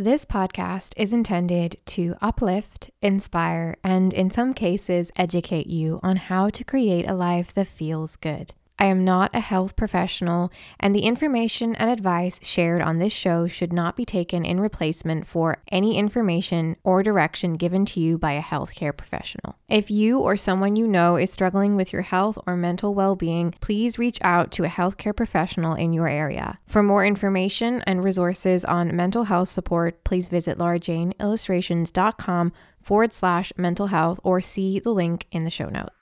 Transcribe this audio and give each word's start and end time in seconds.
This 0.00 0.24
podcast 0.24 0.92
is 0.96 1.12
intended 1.12 1.76
to 1.86 2.14
uplift, 2.22 2.92
inspire, 3.02 3.78
and 3.82 4.14
in 4.14 4.30
some 4.30 4.54
cases, 4.54 5.10
educate 5.16 5.66
you 5.66 5.98
on 6.04 6.14
how 6.14 6.50
to 6.50 6.62
create 6.62 7.10
a 7.10 7.16
life 7.16 7.52
that 7.54 7.66
feels 7.66 8.14
good. 8.14 8.54
I 8.78 8.86
am 8.86 9.04
not 9.04 9.30
a 9.34 9.40
health 9.40 9.74
professional, 9.74 10.52
and 10.78 10.94
the 10.94 11.00
information 11.00 11.74
and 11.74 11.90
advice 11.90 12.38
shared 12.42 12.80
on 12.80 12.98
this 12.98 13.12
show 13.12 13.48
should 13.48 13.72
not 13.72 13.96
be 13.96 14.04
taken 14.04 14.44
in 14.44 14.60
replacement 14.60 15.26
for 15.26 15.58
any 15.72 15.96
information 15.98 16.76
or 16.84 17.02
direction 17.02 17.54
given 17.54 17.84
to 17.86 18.00
you 18.00 18.18
by 18.18 18.32
a 18.32 18.42
healthcare 18.42 18.96
professional. 18.96 19.56
If 19.68 19.90
you 19.90 20.20
or 20.20 20.36
someone 20.36 20.76
you 20.76 20.86
know 20.86 21.16
is 21.16 21.32
struggling 21.32 21.74
with 21.74 21.92
your 21.92 22.02
health 22.02 22.38
or 22.46 22.56
mental 22.56 22.94
well 22.94 23.16
being, 23.16 23.52
please 23.60 23.98
reach 23.98 24.18
out 24.22 24.52
to 24.52 24.64
a 24.64 24.68
healthcare 24.68 25.14
professional 25.14 25.74
in 25.74 25.92
your 25.92 26.08
area. 26.08 26.60
For 26.68 26.82
more 26.82 27.04
information 27.04 27.82
and 27.82 28.04
resources 28.04 28.64
on 28.64 28.94
mental 28.94 29.24
health 29.24 29.48
support, 29.48 30.04
please 30.04 30.28
visit 30.28 30.56
laurajaneillustrations.com 30.56 32.52
forward 32.80 33.12
slash 33.12 33.52
mental 33.56 33.88
health 33.88 34.20
or 34.22 34.40
see 34.40 34.78
the 34.78 34.90
link 34.90 35.26
in 35.32 35.42
the 35.42 35.50
show 35.50 35.68
notes. 35.68 35.97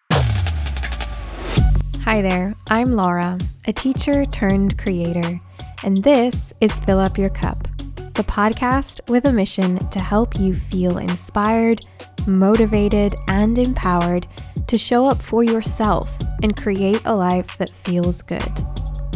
Hi 2.06 2.22
there, 2.22 2.54
I'm 2.68 2.92
Laura, 2.92 3.36
a 3.66 3.72
teacher 3.72 4.24
turned 4.26 4.78
creator, 4.78 5.40
and 5.82 6.04
this 6.04 6.52
is 6.60 6.72
Fill 6.72 7.00
Up 7.00 7.18
Your 7.18 7.30
Cup, 7.30 7.66
the 8.14 8.22
podcast 8.22 9.00
with 9.08 9.24
a 9.24 9.32
mission 9.32 9.88
to 9.88 9.98
help 9.98 10.38
you 10.38 10.54
feel 10.54 10.98
inspired, 10.98 11.84
motivated, 12.24 13.16
and 13.26 13.58
empowered 13.58 14.28
to 14.68 14.78
show 14.78 15.04
up 15.04 15.20
for 15.20 15.42
yourself 15.42 16.16
and 16.44 16.56
create 16.56 17.02
a 17.06 17.16
life 17.16 17.58
that 17.58 17.74
feels 17.74 18.22
good. 18.22 18.64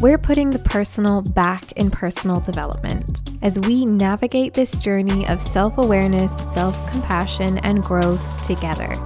We're 0.00 0.18
putting 0.18 0.50
the 0.50 0.58
personal 0.58 1.22
back 1.22 1.70
in 1.74 1.92
personal 1.92 2.40
development 2.40 3.20
as 3.40 3.60
we 3.60 3.86
navigate 3.86 4.54
this 4.54 4.72
journey 4.72 5.28
of 5.28 5.40
self 5.40 5.78
awareness, 5.78 6.32
self 6.52 6.84
compassion, 6.90 7.58
and 7.58 7.84
growth 7.84 8.44
together. 8.44 8.96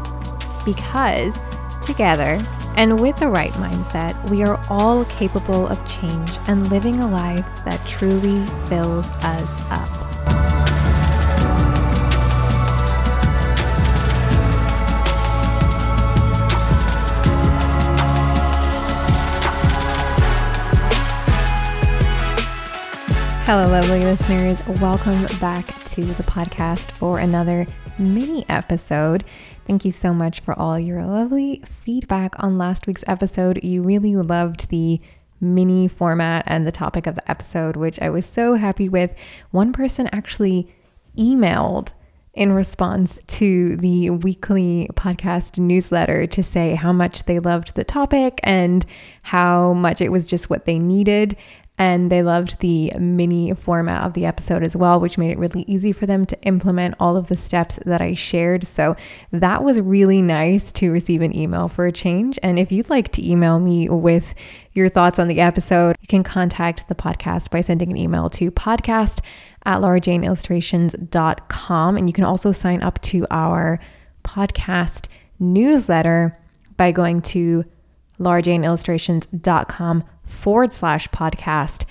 Because 0.64 1.38
together, 1.84 2.42
and 2.77 3.00
with 3.00 3.16
the 3.18 3.28
right 3.28 3.52
mindset, 3.54 4.30
we 4.30 4.42
are 4.42 4.60
all 4.68 5.04
capable 5.04 5.68
of 5.68 5.84
change 5.86 6.38
and 6.46 6.70
living 6.70 7.00
a 7.00 7.08
life 7.08 7.46
that 7.64 7.86
truly 7.86 8.46
fills 8.68 9.06
us 9.22 9.60
up. 9.70 9.88
Hello, 23.46 23.70
lovely 23.70 24.00
listeners. 24.00 24.66
Welcome 24.80 25.26
back 25.38 25.66
to 25.66 26.02
the 26.02 26.22
podcast 26.22 26.92
for 26.92 27.19
another 27.19 27.66
mini 27.98 28.44
episode. 28.48 29.22
Thank 29.66 29.84
you 29.86 29.92
so 29.92 30.12
much 30.12 30.40
for 30.40 30.58
all 30.58 30.78
your 30.78 31.02
lovely 31.04 31.62
feedback 31.64 32.34
on 32.42 32.58
last 32.58 32.86
week's 32.86 33.04
episode. 33.06 33.64
You 33.64 33.82
really 33.82 34.14
loved 34.14 34.68
the 34.68 35.00
mini 35.40 35.88
format 35.88 36.44
and 36.46 36.66
the 36.66 36.72
topic 36.72 37.06
of 37.06 37.14
the 37.14 37.30
episode, 37.30 37.76
which 37.76 37.98
I 38.00 38.10
was 38.10 38.26
so 38.26 38.56
happy 38.56 38.90
with. 38.90 39.14
One 39.52 39.72
person 39.72 40.08
actually 40.12 40.68
emailed 41.16 41.92
in 42.34 42.52
response 42.52 43.18
to 43.26 43.76
the 43.76 44.10
weekly 44.10 44.88
podcast 44.94 45.58
newsletter 45.58 46.26
to 46.26 46.42
say 46.42 46.74
how 46.74 46.92
much 46.92 47.24
they 47.24 47.38
loved 47.38 47.74
the 47.74 47.84
topic 47.84 48.40
and 48.42 48.84
how 49.22 49.72
much 49.72 50.00
it 50.00 50.10
was 50.10 50.26
just 50.26 50.50
what 50.50 50.66
they 50.66 50.78
needed. 50.78 51.36
And 51.77 52.11
they 52.11 52.22
loved 52.22 52.61
the 52.61 52.92
mini 53.00 53.53
format 53.53 54.05
of 54.05 54.12
the 54.12 54.27
episode 54.27 54.64
as 54.64 54.77
well, 54.77 55.00
which 55.00 55.19
made 55.19 55.33
it 55.33 55.39
really 55.39 55.62
easy 55.62 55.91
for 55.91 56.06
them 56.06 56.25
to 56.27 56.41
implement 56.42 56.94
all 57.00 57.16
of 57.16 57.27
the 57.27 57.36
steps 57.36 57.81
that 57.84 58.00
I 58.00 58.14
shared. 58.14 58.64
So 58.64 58.94
that 59.33 59.64
was 59.64 59.81
really 59.81 60.22
nice 60.22 60.70
to 60.75 60.92
receive 60.92 61.20
an 61.20 61.34
email 61.34 61.66
for 61.66 61.86
a 61.86 61.92
change. 61.92 62.39
And 62.44 62.61
if 62.61 62.70
you'd 62.70 62.91
like 62.91 63.11
to 63.12 63.28
email 63.28 63.59
me 63.59 63.88
with 63.88 64.37
your 64.72 64.88
thoughts 64.88 65.19
on 65.19 65.26
the 65.26 65.41
episode, 65.41 65.97
you 66.00 66.06
can 66.06 66.22
contact 66.22 66.87
the 66.87 66.94
podcast 66.94 67.50
by 67.50 67.60
sending 67.60 67.91
an 67.91 67.97
email 67.97 68.31
to 68.31 68.53
podcast 68.53 69.21
at 69.65 69.81
laurajaneillustrations.com. 69.81 71.97
And 71.97 72.09
you 72.09 72.12
can 72.12 72.25
also 72.25 72.53
sign 72.53 72.82
up 72.82 73.03
to 73.03 73.27
our 73.32 73.81
podcast 74.22 75.09
newsletter 75.41 76.38
by 76.77 76.93
going 76.93 77.21
to 77.21 77.65
laurajaneillustrations.com 78.21 80.04
forward 80.26 80.72
slash 80.72 81.08
podcast. 81.08 81.84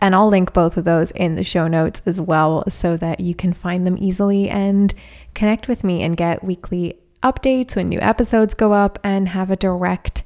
And 0.00 0.14
I'll 0.14 0.28
link 0.28 0.52
both 0.52 0.76
of 0.76 0.84
those 0.84 1.10
in 1.12 1.34
the 1.34 1.44
show 1.44 1.68
notes 1.68 2.02
as 2.06 2.20
well 2.20 2.64
so 2.68 2.96
that 2.96 3.20
you 3.20 3.34
can 3.34 3.52
find 3.52 3.86
them 3.86 3.96
easily 3.98 4.48
and 4.48 4.94
connect 5.34 5.68
with 5.68 5.84
me 5.84 6.02
and 6.02 6.16
get 6.16 6.44
weekly 6.44 6.98
updates 7.22 7.74
when 7.74 7.88
new 7.88 8.00
episodes 8.00 8.54
go 8.54 8.72
up 8.72 8.98
and 9.02 9.28
have 9.28 9.50
a 9.50 9.56
direct 9.56 10.22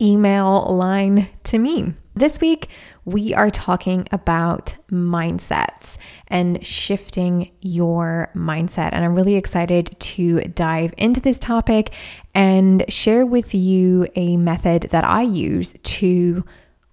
email 0.00 0.66
line 0.68 1.28
to 1.44 1.58
me. 1.58 1.94
This 2.14 2.40
week, 2.40 2.68
we 3.04 3.32
are 3.32 3.50
talking 3.50 4.06
about 4.10 4.76
mindsets 4.90 5.98
and 6.26 6.64
shifting 6.66 7.50
your 7.60 8.30
mindset. 8.34 8.90
And 8.92 9.04
I'm 9.04 9.14
really 9.14 9.36
excited 9.36 9.98
to 9.98 10.40
dive 10.40 10.94
into 10.98 11.20
this 11.20 11.38
topic 11.38 11.92
and 12.34 12.84
share 12.88 13.24
with 13.24 13.54
you 13.54 14.06
a 14.14 14.36
method 14.36 14.88
that 14.90 15.04
I 15.04 15.22
use 15.22 15.74
to 15.80 16.42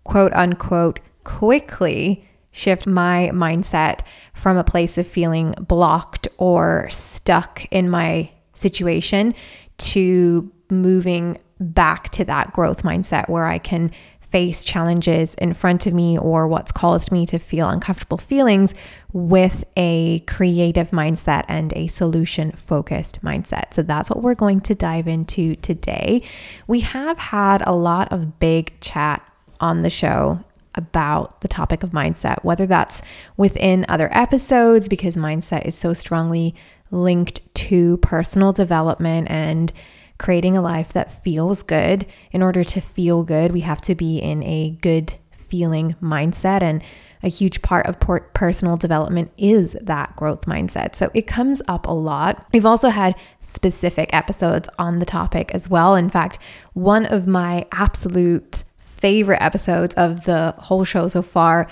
quote 0.06 0.32
unquote 0.34 1.00
quickly 1.26 2.26
shift 2.52 2.88
my 2.88 3.30
mindset 3.34 4.00
from 4.34 4.56
a 4.56 4.64
place 4.64 4.98
of 4.98 5.06
feeling 5.06 5.54
blocked 5.60 6.28
or 6.38 6.88
stuck 6.90 7.66
in 7.72 7.90
my 7.90 8.30
situation 8.54 9.34
to 9.78 10.50
moving 10.72 11.38
back 11.60 12.10
to 12.10 12.24
that 12.24 12.54
growth 12.54 12.84
mindset 12.84 13.28
where 13.28 13.46
I 13.46 13.58
can 13.58 13.92
face 14.22 14.64
challenges 14.64 15.36
in 15.36 15.54
front 15.54 15.86
of 15.86 15.94
me 15.94 16.18
or 16.18 16.48
what's 16.48 16.72
caused 16.72 17.12
me 17.12 17.26
to 17.26 17.40
feel 17.40 17.70
uncomfortable 17.70 18.18
feelings 18.18 18.74
with 19.14 19.64
a 19.78 20.20
creative 20.22 20.92
mindset 20.92 21.44
and 21.48 21.72
a 21.74 21.88
solution 21.88 22.52
focused 22.52 23.22
mindset. 23.22 23.74
So 23.74 23.82
that's 23.82 24.10
what 24.10 24.22
we're 24.22 24.36
going 24.36 24.62
to 24.62 24.76
dive 24.76 25.08
into 25.08 25.56
today. 25.58 26.22
We 26.68 26.82
have 26.82 27.18
had 27.18 27.62
a 27.66 27.72
lot 27.74 28.12
of 28.12 28.40
big 28.40 28.78
chat 28.82 29.26
on 29.60 29.82
the 29.82 29.90
show 29.90 30.44
about 30.76 31.42
the 31.42 31.48
topic 31.48 31.84
of 31.84 31.92
mindset, 31.92 32.44
whether 32.44 32.66
that's 32.66 33.02
within 33.38 33.86
other 33.88 34.10
episodes, 34.12 34.90
because 34.90 35.16
mindset 35.16 35.66
is 35.66 35.76
so 35.76 35.94
strongly 35.94 36.54
linked 36.92 37.42
to 37.56 37.98
personal 37.98 38.52
development 38.52 39.28
and 39.30 39.72
creating 40.18 40.56
a 40.58 40.62
life 40.62 40.94
that 40.94 41.12
feels 41.24 41.64
good. 41.64 42.06
In 42.32 42.42
order 42.42 42.64
to 42.64 42.82
feel 42.82 43.24
good, 43.24 43.52
we 43.52 43.62
have 43.62 43.82
to 43.82 43.96
be 43.96 44.18
in 44.18 44.44
a 44.44 44.72
good 44.82 45.16
feeling 45.32 45.96
mindset. 46.02 46.62
And 46.62 46.82
a 47.24 47.30
huge 47.30 47.62
part 47.62 47.88
of 47.88 48.00
personal 48.34 48.78
development 48.78 49.32
is 49.38 49.76
that 49.82 50.16
growth 50.16 50.46
mindset. 50.46 50.94
So 50.94 51.10
it 51.14 51.26
comes 51.26 51.62
up 51.68 51.88
a 51.88 51.92
lot. 51.92 52.46
We've 52.54 52.66
also 52.66 52.90
had 52.90 53.16
specific 53.40 54.14
episodes 54.14 54.70
on 54.78 54.98
the 54.98 55.06
topic 55.06 55.52
as 55.54 55.68
well. 55.70 55.96
In 55.96 56.10
fact, 56.10 56.38
one 56.74 57.06
of 57.06 57.26
my 57.26 57.66
absolute 57.72 58.64
favorite 59.06 59.40
episodes 59.40 59.94
of 59.94 60.26
the 60.26 60.52
whole 60.58 60.84
show 60.84 61.08
so 61.08 61.22
far 61.22 61.70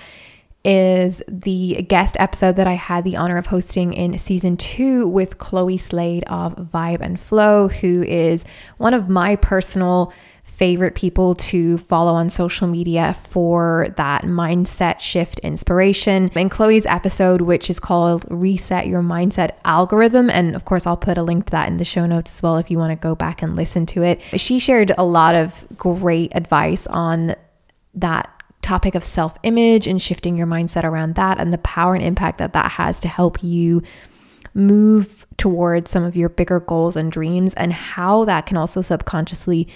is 0.63 1.23
the 1.27 1.83
guest 1.89 2.15
episode 2.19 2.57
that 2.57 2.67
I 2.67 2.73
had 2.73 3.03
the 3.03 3.17
honor 3.17 3.37
of 3.37 3.47
hosting 3.47 3.91
in 3.91 4.19
season 4.19 4.55
two 4.55 5.07
with 5.07 5.39
Chloe 5.39 5.77
Slade 5.77 6.23
of 6.27 6.53
Vibe 6.53 7.01
and 7.01 7.19
Flow, 7.19 7.69
who 7.69 8.03
is 8.03 8.45
one 8.77 8.93
of 8.93 9.09
my 9.09 9.35
personal 9.35 10.13
favorite 10.43 10.93
people 10.93 11.33
to 11.33 11.77
follow 11.79 12.13
on 12.13 12.29
social 12.29 12.67
media 12.67 13.13
for 13.13 13.87
that 13.97 14.21
mindset 14.23 14.99
shift 14.99 15.39
inspiration. 15.39 16.29
In 16.35 16.47
Chloe's 16.47 16.85
episode, 16.85 17.41
which 17.41 17.69
is 17.69 17.79
called 17.79 18.25
Reset 18.29 18.85
Your 18.85 19.01
Mindset 19.01 19.51
Algorithm, 19.65 20.29
and 20.29 20.55
of 20.55 20.63
course, 20.65 20.85
I'll 20.85 20.97
put 20.97 21.17
a 21.17 21.23
link 21.23 21.45
to 21.45 21.51
that 21.51 21.69
in 21.69 21.77
the 21.77 21.85
show 21.85 22.05
notes 22.05 22.35
as 22.35 22.43
well 22.43 22.57
if 22.57 22.69
you 22.69 22.77
want 22.77 22.91
to 22.91 22.95
go 22.95 23.15
back 23.15 23.41
and 23.41 23.55
listen 23.55 23.85
to 23.87 24.03
it. 24.03 24.21
She 24.39 24.59
shared 24.59 24.91
a 24.97 25.03
lot 25.03 25.33
of 25.33 25.65
great 25.75 26.31
advice 26.35 26.85
on 26.87 27.35
that 27.95 28.29
topic 28.61 28.95
of 28.95 29.03
self 29.03 29.37
image 29.43 29.87
and 29.87 30.01
shifting 30.01 30.37
your 30.37 30.47
mindset 30.47 30.83
around 30.83 31.15
that 31.15 31.39
and 31.39 31.51
the 31.51 31.57
power 31.59 31.95
and 31.95 32.03
impact 32.03 32.37
that 32.37 32.53
that 32.53 32.73
has 32.73 32.99
to 33.01 33.07
help 33.07 33.43
you 33.43 33.81
move 34.53 35.25
towards 35.37 35.89
some 35.89 36.03
of 36.03 36.15
your 36.15 36.29
bigger 36.29 36.59
goals 36.59 36.95
and 36.95 37.11
dreams 37.11 37.53
and 37.55 37.73
how 37.73 38.23
that 38.23 38.45
can 38.45 38.55
also 38.55 38.81
subconsciously 38.81 39.67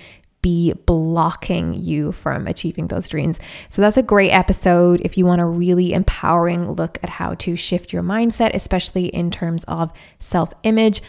be 0.41 0.73
blocking 0.85 1.73
you 1.73 2.11
from 2.11 2.47
achieving 2.47 2.87
those 2.87 3.09
dreams. 3.09 3.39
So 3.69 3.81
that's 3.81 3.97
a 3.97 4.03
great 4.03 4.31
episode 4.31 5.01
if 5.01 5.17
you 5.17 5.25
want 5.25 5.41
a 5.41 5.45
really 5.45 5.93
empowering 5.93 6.71
look 6.71 6.97
at 7.03 7.09
how 7.09 7.33
to 7.35 7.55
shift 7.55 7.91
your 7.91 8.03
mindset, 8.03 8.53
especially 8.53 9.07
in 9.07 9.31
terms 9.31 9.63
of 9.65 9.91
self 10.19 10.53
image. 10.63 11.01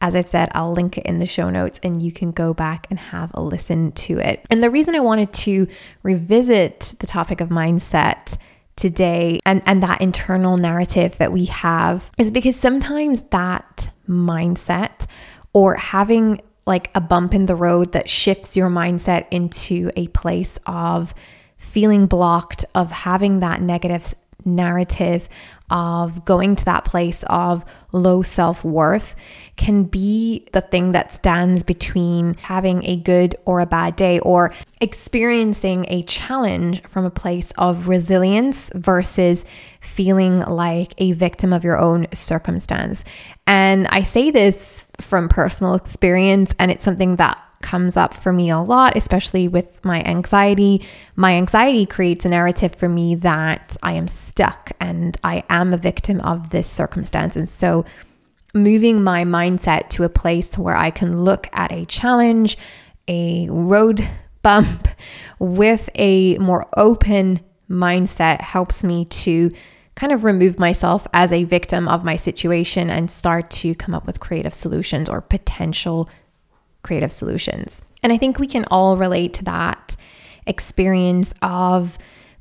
As 0.00 0.14
I've 0.14 0.28
said, 0.28 0.50
I'll 0.54 0.72
link 0.72 0.98
it 0.98 1.06
in 1.06 1.18
the 1.18 1.26
show 1.26 1.48
notes 1.48 1.80
and 1.82 2.02
you 2.02 2.12
can 2.12 2.30
go 2.30 2.52
back 2.52 2.86
and 2.90 2.98
have 2.98 3.30
a 3.32 3.42
listen 3.42 3.92
to 3.92 4.18
it. 4.18 4.44
And 4.50 4.62
the 4.62 4.70
reason 4.70 4.94
I 4.94 5.00
wanted 5.00 5.32
to 5.32 5.66
revisit 6.02 6.94
the 6.98 7.06
topic 7.06 7.40
of 7.40 7.48
mindset 7.48 8.36
today 8.76 9.40
and, 9.46 9.62
and 9.64 9.82
that 9.82 10.02
internal 10.02 10.58
narrative 10.58 11.16
that 11.16 11.32
we 11.32 11.46
have 11.46 12.10
is 12.18 12.30
because 12.30 12.56
sometimes 12.56 13.22
that 13.30 13.90
mindset 14.06 15.06
or 15.54 15.74
having 15.74 16.42
like 16.66 16.90
a 16.94 17.00
bump 17.00 17.32
in 17.34 17.46
the 17.46 17.54
road 17.54 17.92
that 17.92 18.08
shifts 18.08 18.56
your 18.56 18.68
mindset 18.68 19.26
into 19.30 19.90
a 19.96 20.08
place 20.08 20.58
of 20.66 21.14
feeling 21.56 22.06
blocked, 22.06 22.64
of 22.74 22.90
having 22.90 23.40
that 23.40 23.62
negative 23.62 24.14
narrative 24.44 25.28
of 25.70 26.24
going 26.24 26.54
to 26.54 26.64
that 26.64 26.84
place 26.84 27.24
of 27.24 27.64
low 27.92 28.22
self 28.22 28.64
worth 28.64 29.16
can 29.56 29.82
be 29.84 30.46
the 30.52 30.60
thing 30.60 30.92
that 30.92 31.12
stands 31.12 31.64
between 31.64 32.34
having 32.34 32.84
a 32.84 32.96
good 32.96 33.34
or 33.44 33.60
a 33.60 33.66
bad 33.66 33.96
day 33.96 34.20
or 34.20 34.52
experiencing 34.80 35.84
a 35.88 36.02
challenge 36.04 36.82
from 36.82 37.04
a 37.04 37.10
place 37.10 37.52
of 37.58 37.88
resilience 37.88 38.70
versus 38.74 39.44
feeling 39.80 40.40
like 40.40 40.94
a 40.98 41.12
victim 41.12 41.52
of 41.52 41.64
your 41.64 41.78
own 41.78 42.06
circumstance. 42.12 43.04
And 43.46 43.86
I 43.88 44.02
say 44.02 44.30
this 44.30 44.86
from 45.00 45.28
personal 45.28 45.74
experience, 45.74 46.54
and 46.58 46.70
it's 46.70 46.84
something 46.84 47.16
that 47.16 47.42
comes 47.62 47.96
up 47.96 48.14
for 48.14 48.32
me 48.32 48.50
a 48.50 48.58
lot, 48.58 48.96
especially 48.96 49.48
with 49.48 49.84
my 49.84 50.02
anxiety. 50.02 50.84
My 51.14 51.34
anxiety 51.34 51.86
creates 51.86 52.24
a 52.24 52.28
narrative 52.28 52.74
for 52.74 52.88
me 52.88 53.14
that 53.16 53.76
I 53.82 53.92
am 53.92 54.08
stuck 54.08 54.70
and 54.80 55.16
I 55.24 55.44
am 55.48 55.72
a 55.72 55.76
victim 55.76 56.20
of 56.20 56.50
this 56.50 56.68
circumstance. 56.68 57.36
And 57.36 57.48
so, 57.48 57.84
moving 58.54 59.02
my 59.02 59.24
mindset 59.24 59.88
to 59.90 60.04
a 60.04 60.08
place 60.08 60.56
where 60.56 60.76
I 60.76 60.90
can 60.90 61.24
look 61.24 61.48
at 61.52 61.72
a 61.72 61.84
challenge, 61.86 62.56
a 63.08 63.48
road 63.50 64.06
bump 64.42 64.88
with 65.38 65.90
a 65.96 66.38
more 66.38 66.66
open 66.76 67.40
mindset 67.68 68.40
helps 68.40 68.84
me 68.84 69.04
to 69.06 69.50
kind 69.96 70.12
of 70.12 70.24
remove 70.24 70.58
myself 70.58 71.06
as 71.12 71.32
a 71.32 71.44
victim 71.44 71.88
of 71.88 72.04
my 72.04 72.16
situation 72.16 72.90
and 72.90 73.10
start 73.10 73.50
to 73.50 73.74
come 73.74 73.94
up 73.94 74.06
with 74.06 74.20
creative 74.20 74.54
solutions 74.54 75.08
or 75.08 75.20
potential 75.20 76.08
creative 76.82 77.10
solutions. 77.10 77.82
And 78.02 78.12
I 78.12 78.18
think 78.18 78.38
we 78.38 78.46
can 78.46 78.66
all 78.70 78.96
relate 78.96 79.34
to 79.34 79.44
that 79.44 79.96
experience 80.46 81.34
of 81.42 81.98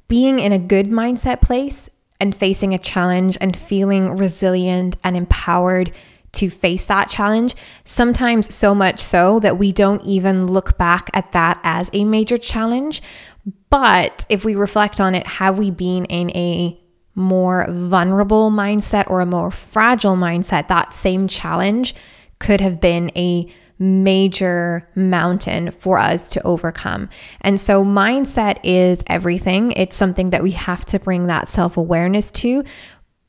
being 0.07 0.37
in 0.37 0.51
a 0.51 0.59
good 0.59 0.87
mindset 0.87 1.41
place 1.41 1.89
and 2.19 2.35
facing 2.35 2.73
a 2.73 2.77
challenge 2.77 3.37
and 3.41 3.57
feeling 3.57 4.17
resilient 4.17 4.97
and 5.03 5.17
empowered 5.17 5.91
to 6.33 6.49
face 6.49 6.85
that 6.85 7.09
challenge. 7.09 7.55
Sometimes 7.85 8.53
so 8.53 8.75
much 8.75 8.99
so 8.99 9.39
that 9.39 9.57
we 9.57 9.71
don't 9.71 10.03
even 10.03 10.45
look 10.47 10.77
back 10.77 11.09
at 11.13 11.31
that 11.31 11.59
as 11.63 11.89
a 11.93 12.03
major 12.03 12.37
challenge. 12.37 13.01
But 13.69 14.25
if 14.29 14.43
we 14.43 14.55
reflect 14.55 14.99
on 14.99 15.15
it, 15.15 15.25
have 15.25 15.57
we 15.57 15.71
been 15.71 16.05
in 16.05 16.29
a 16.31 16.79
more 17.15 17.65
vulnerable 17.69 18.51
mindset 18.51 19.09
or 19.09 19.21
a 19.21 19.25
more 19.25 19.51
fragile 19.51 20.15
mindset? 20.15 20.67
That 20.67 20.93
same 20.93 21.27
challenge 21.27 21.95
could 22.39 22.61
have 22.61 22.79
been 22.79 23.11
a 23.15 23.51
major 23.77 24.89
mountain 24.95 25.71
for 25.71 25.97
us 25.97 26.29
to 26.29 26.41
overcome. 26.43 27.09
And 27.41 27.59
so, 27.59 27.83
mindset 27.83 28.59
is 28.63 29.03
everything. 29.07 29.71
It's 29.73 29.95
something 29.95 30.29
that 30.29 30.43
we 30.43 30.51
have 30.51 30.85
to 30.85 30.99
bring 30.99 31.27
that 31.27 31.47
self 31.47 31.77
awareness 31.77 32.31
to. 32.33 32.63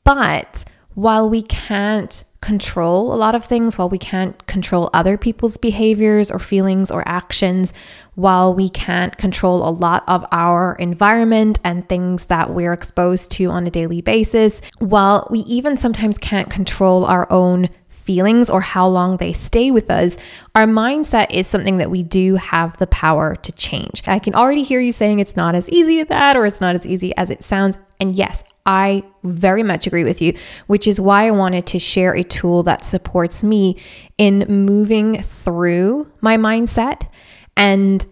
But 0.03 0.63
while 0.97 1.29
we 1.29 1.43
can't 1.43 2.23
control 2.41 3.13
a 3.13 3.15
lot 3.15 3.35
of 3.35 3.45
things, 3.45 3.77
while 3.77 3.87
we 3.87 3.99
can't 3.99 4.47
control 4.47 4.89
other 4.93 5.15
people's 5.15 5.55
behaviors 5.55 6.31
or 6.31 6.39
feelings 6.39 6.89
or 6.89 7.07
actions, 7.07 7.71
while 8.15 8.51
we 8.51 8.67
can't 8.67 9.15
control 9.15 9.67
a 9.67 9.69
lot 9.69 10.03
of 10.07 10.25
our 10.31 10.75
environment 10.79 11.59
and 11.63 11.87
things 11.87 12.25
that 12.25 12.49
we're 12.49 12.73
exposed 12.73 13.29
to 13.29 13.45
on 13.45 13.67
a 13.67 13.69
daily 13.69 14.01
basis, 14.01 14.59
while 14.79 15.27
we 15.29 15.41
even 15.41 15.77
sometimes 15.77 16.17
can't 16.17 16.49
control 16.49 17.05
our 17.05 17.31
own 17.31 17.69
feelings 18.07 18.49
or 18.49 18.61
how 18.61 18.87
long 18.87 19.17
they 19.17 19.33
stay 19.33 19.69
with 19.69 19.91
us, 19.91 20.15
our 20.55 20.65
mindset 20.65 21.27
is 21.29 21.45
something 21.45 21.75
that 21.77 21.91
we 21.91 22.03
do 22.03 22.35
have 22.35 22.77
the 22.77 22.87
power 22.87 23.35
to 23.35 23.51
change. 23.51 24.01
I 24.07 24.17
can 24.17 24.33
already 24.33 24.63
hear 24.63 24.79
you 24.79 24.93
saying 24.93 25.19
it's 25.19 25.35
not 25.35 25.55
as 25.55 25.69
easy 25.69 25.99
as 25.99 26.07
that 26.07 26.37
or 26.37 26.45
it's 26.45 26.61
not 26.61 26.73
as 26.73 26.87
easy 26.87 27.15
as 27.17 27.29
it 27.29 27.43
sounds. 27.43 27.77
And 27.99 28.15
yes, 28.15 28.45
I 28.65 29.03
very 29.23 29.61
much 29.61 29.87
agree 29.87 30.05
with 30.05 30.21
you, 30.21 30.37
which 30.67 30.87
is 30.87 31.01
why 31.01 31.27
I 31.27 31.31
wanted 31.31 31.67
to 31.67 31.79
share 31.79 32.15
a 32.15 32.23
tool 32.23 32.63
that 32.63 32.85
supports 32.85 33.43
me 33.43 33.77
in 34.17 34.45
moving 34.47 35.21
through 35.21 36.09
my 36.21 36.37
mindset 36.37 37.09
and 37.57 38.05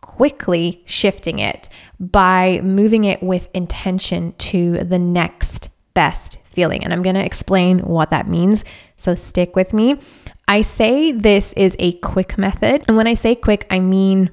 quickly 0.00 0.82
shifting 0.84 1.38
it 1.38 1.68
by 2.00 2.60
moving 2.64 3.04
it 3.04 3.22
with 3.22 3.48
intention 3.54 4.32
to 4.38 4.82
the 4.82 4.98
next 4.98 5.68
best 5.94 6.40
feeling. 6.44 6.82
And 6.82 6.92
I'm 6.92 7.02
going 7.02 7.14
to 7.14 7.24
explain 7.24 7.78
what 7.80 8.10
that 8.10 8.26
means. 8.26 8.64
So 8.98 9.14
stick 9.14 9.56
with 9.56 9.72
me. 9.72 9.98
I 10.46 10.60
say 10.60 11.12
this 11.12 11.54
is 11.54 11.74
a 11.78 11.92
quick 11.92 12.36
method. 12.36 12.84
And 12.86 12.96
when 12.96 13.06
I 13.06 13.14
say 13.14 13.34
quick, 13.34 13.66
I 13.70 13.80
mean 13.80 14.30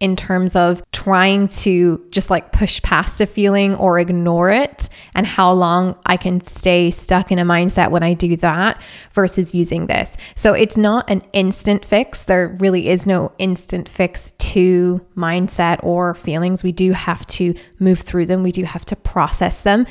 in 0.00 0.16
terms 0.16 0.56
of 0.56 0.82
trying 0.92 1.48
to 1.48 2.04
just 2.10 2.28
like 2.28 2.52
push 2.52 2.82
past 2.82 3.20
a 3.20 3.26
feeling 3.26 3.74
or 3.76 3.98
ignore 3.98 4.50
it 4.50 4.88
and 5.14 5.26
how 5.26 5.50
long 5.52 5.98
I 6.04 6.16
can 6.16 6.42
stay 6.42 6.90
stuck 6.90 7.32
in 7.32 7.38
a 7.38 7.44
mindset 7.44 7.90
when 7.90 8.02
I 8.02 8.12
do 8.12 8.36
that 8.36 8.82
versus 9.12 9.54
using 9.54 9.86
this. 9.86 10.16
So 10.34 10.52
it's 10.52 10.76
not 10.76 11.08
an 11.08 11.22
instant 11.32 11.84
fix. 11.84 12.24
There 12.24 12.48
really 12.48 12.88
is 12.88 13.06
no 13.06 13.32
instant 13.38 13.88
fix 13.88 14.32
to 14.32 15.00
mindset 15.16 15.82
or 15.82 16.14
feelings. 16.14 16.62
We 16.62 16.72
do 16.72 16.92
have 16.92 17.26
to 17.28 17.54
move 17.78 18.00
through 18.00 18.26
them, 18.26 18.42
we 18.42 18.52
do 18.52 18.64
have 18.64 18.84
to 18.86 18.96
process 18.96 19.62
them. 19.62 19.86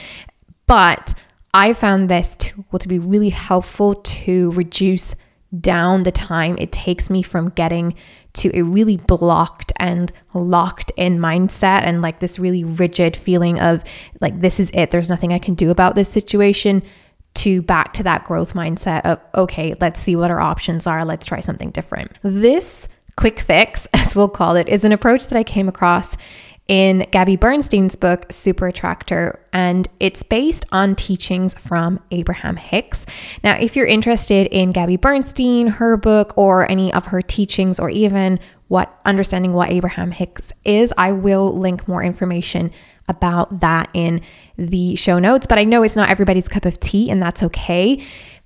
But 0.66 1.14
I 1.54 1.74
found 1.74 2.10
this 2.10 2.36
tool 2.36 2.80
to 2.80 2.88
be 2.88 3.00
really 3.00 3.30
helpful 3.30 3.96
to 3.96 4.52
reduce 4.52 5.16
down 5.60 6.04
the 6.04 6.12
time 6.12 6.56
it 6.58 6.72
takes 6.72 7.10
me 7.10 7.22
from 7.22 7.50
getting 7.50 7.94
to 8.34 8.50
a 8.58 8.64
really 8.64 8.98
blocked 8.98 9.72
and 9.78 10.12
locked 10.34 10.92
in 10.98 11.20
mindset 11.20 11.84
and 11.84 12.02
like 12.02 12.20
this 12.20 12.40
really 12.40 12.64
rigid 12.64 13.16
feeling 13.16 13.60
of 13.60 13.84
like 14.20 14.40
this 14.40 14.60
is 14.60 14.72
it 14.74 14.90
there's 14.90 15.10
nothing 15.10 15.32
I 15.32 15.38
can 15.38 15.54
do 15.54 15.70
about 15.70 15.94
this 15.94 16.10
situation 16.10 16.82
to 17.36 17.62
back 17.62 17.94
to 17.94 18.04
that 18.04 18.24
growth 18.24 18.54
mindset 18.54 19.02
of 19.06 19.20
okay 19.36 19.76
let's 19.80 20.00
see 20.00 20.16
what 20.16 20.32
our 20.32 20.40
options 20.40 20.88
are 20.88 21.06
let's 21.06 21.26
try 21.26 21.40
something 21.40 21.70
different. 21.70 22.18
This 22.24 22.88
quick 23.16 23.40
fix 23.40 23.88
as 23.94 24.16
we'll 24.16 24.30
call 24.30 24.56
it 24.56 24.68
is 24.68 24.84
an 24.84 24.92
approach 24.92 25.28
that 25.28 25.38
I 25.38 25.44
came 25.44 25.70
across 25.70 26.18
in 26.68 27.06
Gabby 27.12 27.36
Bernstein's 27.36 27.96
book, 27.96 28.32
Super 28.32 28.68
Attractor, 28.68 29.44
and 29.52 29.88
it's 30.00 30.24
based 30.24 30.66
on 30.72 30.96
teachings 30.96 31.54
from 31.54 32.00
Abraham 32.12 32.56
Hicks. 32.56 33.06
Now, 33.44 33.58
if 33.60 33.76
you're 33.76 33.86
interested 33.86 34.48
in 34.48 34.72
Gabby 34.72 34.96
Bernstein, 34.96 35.68
her 35.68 35.98
book, 35.98 36.34
or 36.38 36.70
any 36.72 36.94
of 36.94 37.08
her 37.08 37.22
teachings, 37.22 37.80
or 37.80 37.90
even 37.90 38.40
what 38.70 38.98
understanding 39.06 39.54
what 39.54 39.72
Abraham 39.72 40.12
Hicks 40.12 40.54
is, 40.64 40.94
I 40.98 41.12
will 41.12 41.56
link 41.56 41.88
more 41.88 42.02
information 42.02 42.72
about 43.10 43.60
that 43.60 43.90
in 43.94 44.22
the 44.58 44.96
show 44.96 45.20
notes. 45.20 45.46
But 45.46 45.60
I 45.60 45.66
know 45.66 45.84
it's 45.84 45.98
not 45.98 46.10
everybody's 46.10 46.48
cup 46.48 46.66
of 46.66 46.80
tea, 46.80 47.10
and 47.10 47.22
that's 47.22 47.44
okay. 47.44 48.02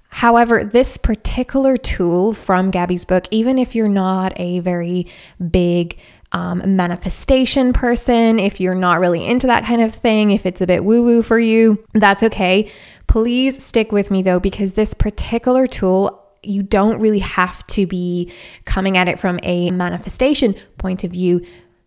However, 0.10 0.64
this 0.64 0.98
particular 0.98 1.78
tool 1.78 2.34
from 2.34 2.72
Gabby's 2.72 3.06
book, 3.06 3.26
even 3.30 3.60
if 3.60 3.76
you're 3.76 3.90
not 3.90 4.34
a 4.40 4.60
very 4.60 5.06
big 5.52 6.00
um, 6.32 6.76
manifestation 6.76 7.74
person, 7.74 8.40
if 8.40 8.60
you're 8.60 8.76
not 8.76 9.00
really 9.00 9.26
into 9.26 9.48
that 9.48 9.64
kind 9.64 9.82
of 9.82 9.94
thing, 9.94 10.32
if 10.32 10.46
it's 10.46 10.62
a 10.62 10.68
bit 10.68 10.84
woo 10.84 11.04
woo 11.04 11.24
for 11.24 11.40
you, 11.40 11.84
that's 11.94 12.24
okay. 12.24 12.72
Please 13.08 13.64
stick 13.64 13.92
with 13.92 14.12
me 14.12 14.22
though, 14.22 14.40
because 14.40 14.74
this 14.74 14.94
particular 14.94 15.68
tool 15.68 16.24
you 16.44 16.64
don't 16.64 17.00
really 17.00 17.20
have 17.20 17.66
to 17.68 17.86
be 17.86 18.32
coming 18.66 18.98
at 18.98 19.08
it 19.08 19.20
from 19.20 19.40
a 19.44 19.70
manifestation 19.72 20.56
point 20.78 21.04
of 21.04 21.12
view. 21.12 21.42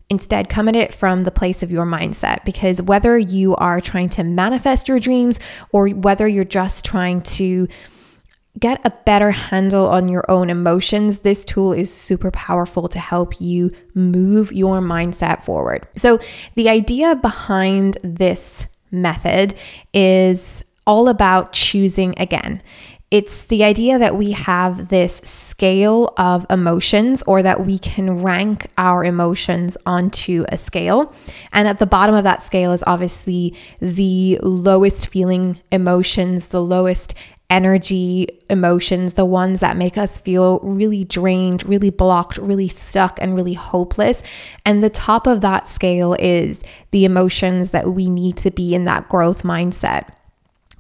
Instead, 0.08 0.48
come 0.48 0.68
at 0.68 0.74
it 0.74 0.92
from 0.92 1.22
the 1.22 1.30
place 1.30 1.62
of 1.62 1.70
your 1.70 1.86
mindset 1.86 2.44
because 2.44 2.82
whether 2.82 3.16
you 3.16 3.54
are 3.56 3.80
trying 3.80 4.08
to 4.08 4.24
manifest 4.24 4.88
your 4.88 4.98
dreams 4.98 5.38
or 5.72 5.88
whether 5.88 6.26
you're 6.26 6.44
just 6.44 6.84
trying 6.84 7.22
to 7.22 7.68
get 8.58 8.80
a 8.84 8.90
better 8.90 9.30
handle 9.30 9.86
on 9.86 10.08
your 10.08 10.28
own 10.30 10.50
emotions, 10.50 11.20
this 11.20 11.44
tool 11.44 11.72
is 11.72 11.92
super 11.92 12.30
powerful 12.30 12.88
to 12.88 12.98
help 12.98 13.40
you 13.40 13.70
move 13.94 14.52
your 14.52 14.80
mindset 14.80 15.42
forward. 15.42 15.86
So, 15.94 16.18
the 16.56 16.68
idea 16.68 17.14
behind 17.14 17.98
this 18.02 18.66
method 18.90 19.54
is 19.94 20.64
all 20.86 21.08
about 21.08 21.52
choosing 21.52 22.14
again. 22.18 22.62
It's 23.10 23.46
the 23.46 23.64
idea 23.64 23.98
that 23.98 24.16
we 24.16 24.32
have 24.32 24.88
this 24.88 25.16
scale 25.16 26.14
of 26.16 26.46
emotions 26.48 27.24
or 27.26 27.42
that 27.42 27.66
we 27.66 27.76
can 27.76 28.22
rank 28.22 28.68
our 28.78 29.04
emotions 29.04 29.76
onto 29.84 30.44
a 30.48 30.56
scale. 30.56 31.12
And 31.52 31.66
at 31.66 31.80
the 31.80 31.86
bottom 31.86 32.14
of 32.14 32.22
that 32.22 32.40
scale 32.40 32.70
is 32.70 32.84
obviously 32.86 33.56
the 33.80 34.38
lowest 34.44 35.08
feeling 35.08 35.58
emotions, 35.72 36.48
the 36.48 36.62
lowest 36.62 37.14
energy 37.50 38.28
emotions, 38.48 39.14
the 39.14 39.24
ones 39.24 39.60
that 39.60 39.76
make 39.76 39.98
us 39.98 40.20
feel 40.20 40.60
really 40.60 41.04
drained, 41.04 41.66
really 41.66 41.90
blocked, 41.90 42.38
really 42.38 42.68
stuck, 42.68 43.20
and 43.20 43.34
really 43.34 43.54
hopeless. 43.54 44.22
And 44.64 44.82
the 44.82 44.90
top 44.90 45.26
of 45.26 45.40
that 45.40 45.66
scale 45.66 46.14
is 46.14 46.62
the 46.92 47.04
emotions 47.04 47.72
that 47.72 47.88
we 47.88 48.08
need 48.08 48.36
to 48.38 48.50
be 48.50 48.74
in 48.74 48.84
that 48.84 49.08
growth 49.08 49.42
mindset. 49.42 50.08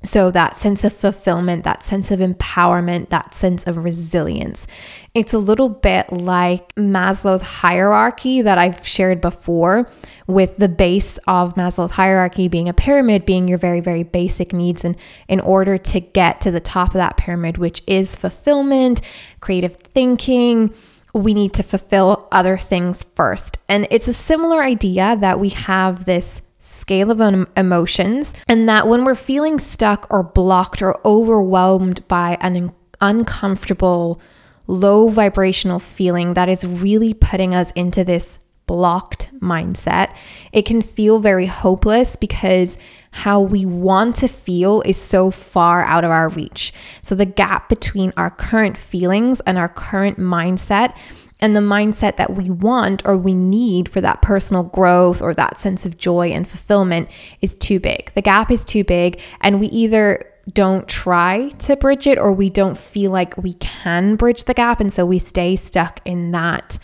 So, 0.02 0.30
that 0.30 0.56
sense 0.56 0.82
of 0.82 0.94
fulfillment, 0.94 1.64
that 1.64 1.84
sense 1.84 2.10
of 2.10 2.20
empowerment, 2.20 3.10
that 3.10 3.34
sense 3.34 3.66
of 3.66 3.76
resilience. 3.76 4.66
It's 5.12 5.34
a 5.34 5.38
little 5.38 5.68
bit 5.68 6.10
like 6.10 6.74
Maslow's 6.74 7.42
hierarchy 7.42 8.40
that 8.40 8.56
I've 8.56 8.86
shared 8.86 9.20
before, 9.20 9.90
with 10.26 10.56
the 10.56 10.70
base 10.70 11.18
of 11.26 11.54
Maslow's 11.54 11.92
hierarchy 11.92 12.48
being 12.48 12.68
a 12.68 12.72
pyramid, 12.72 13.26
being 13.26 13.46
your 13.46 13.58
very, 13.58 13.80
very 13.80 14.02
basic 14.02 14.54
needs. 14.54 14.86
And 14.86 14.96
in 15.28 15.40
order 15.40 15.76
to 15.76 16.00
get 16.00 16.40
to 16.42 16.50
the 16.50 16.60
top 16.60 16.88
of 16.88 16.94
that 16.94 17.18
pyramid, 17.18 17.58
which 17.58 17.82
is 17.86 18.16
fulfillment, 18.16 19.02
creative 19.40 19.76
thinking, 19.76 20.74
we 21.12 21.34
need 21.34 21.52
to 21.54 21.62
fulfill 21.62 22.28
other 22.32 22.56
things 22.56 23.04
first. 23.14 23.58
And 23.68 23.86
it's 23.90 24.08
a 24.08 24.12
similar 24.12 24.62
idea 24.62 25.16
that 25.20 25.40
we 25.40 25.50
have 25.50 26.04
this 26.04 26.40
scale 26.60 27.10
of 27.10 27.48
emotions, 27.56 28.32
and 28.46 28.68
that 28.68 28.86
when 28.86 29.04
we're 29.04 29.14
feeling 29.16 29.58
stuck 29.58 30.06
or 30.10 30.22
blocked 30.22 30.80
or 30.80 31.04
overwhelmed 31.04 32.06
by 32.06 32.38
an 32.40 32.70
uncomfortable, 33.00 34.20
low 34.66 35.08
vibrational 35.08 35.80
feeling 35.80 36.34
that 36.34 36.48
is 36.48 36.64
really 36.64 37.12
putting 37.12 37.54
us 37.54 37.72
into 37.72 38.04
this 38.04 38.38
blocked 38.70 39.28
mindset, 39.40 40.14
it 40.52 40.64
can 40.64 40.80
feel 40.80 41.18
very 41.18 41.46
hopeless 41.46 42.14
because 42.14 42.78
how 43.10 43.40
we 43.40 43.66
want 43.66 44.14
to 44.14 44.28
feel 44.28 44.80
is 44.82 44.96
so 44.96 45.32
far 45.32 45.82
out 45.82 46.04
of 46.04 46.12
our 46.12 46.28
reach. 46.28 46.72
So, 47.02 47.16
the 47.16 47.24
gap 47.24 47.68
between 47.68 48.12
our 48.16 48.30
current 48.30 48.78
feelings 48.78 49.40
and 49.40 49.58
our 49.58 49.68
current 49.68 50.20
mindset 50.20 50.96
and 51.40 51.56
the 51.56 51.60
mindset 51.60 52.16
that 52.16 52.34
we 52.34 52.48
want 52.48 53.04
or 53.04 53.16
we 53.16 53.34
need 53.34 53.88
for 53.88 54.00
that 54.02 54.22
personal 54.22 54.62
growth 54.62 55.20
or 55.20 55.34
that 55.34 55.58
sense 55.58 55.84
of 55.84 55.98
joy 55.98 56.28
and 56.28 56.46
fulfillment 56.46 57.08
is 57.40 57.56
too 57.56 57.80
big. 57.80 58.12
The 58.12 58.22
gap 58.22 58.52
is 58.52 58.64
too 58.64 58.84
big, 58.84 59.20
and 59.40 59.58
we 59.58 59.66
either 59.66 60.32
don't 60.54 60.86
try 60.86 61.48
to 61.58 61.74
bridge 61.74 62.06
it 62.06 62.18
or 62.18 62.32
we 62.32 62.50
don't 62.50 62.78
feel 62.78 63.10
like 63.10 63.36
we 63.36 63.54
can 63.54 64.14
bridge 64.14 64.44
the 64.44 64.54
gap. 64.54 64.78
And 64.78 64.92
so 64.92 65.04
we 65.04 65.18
stay 65.18 65.56
stuck 65.56 65.98
in 66.04 66.30
that 66.30 66.78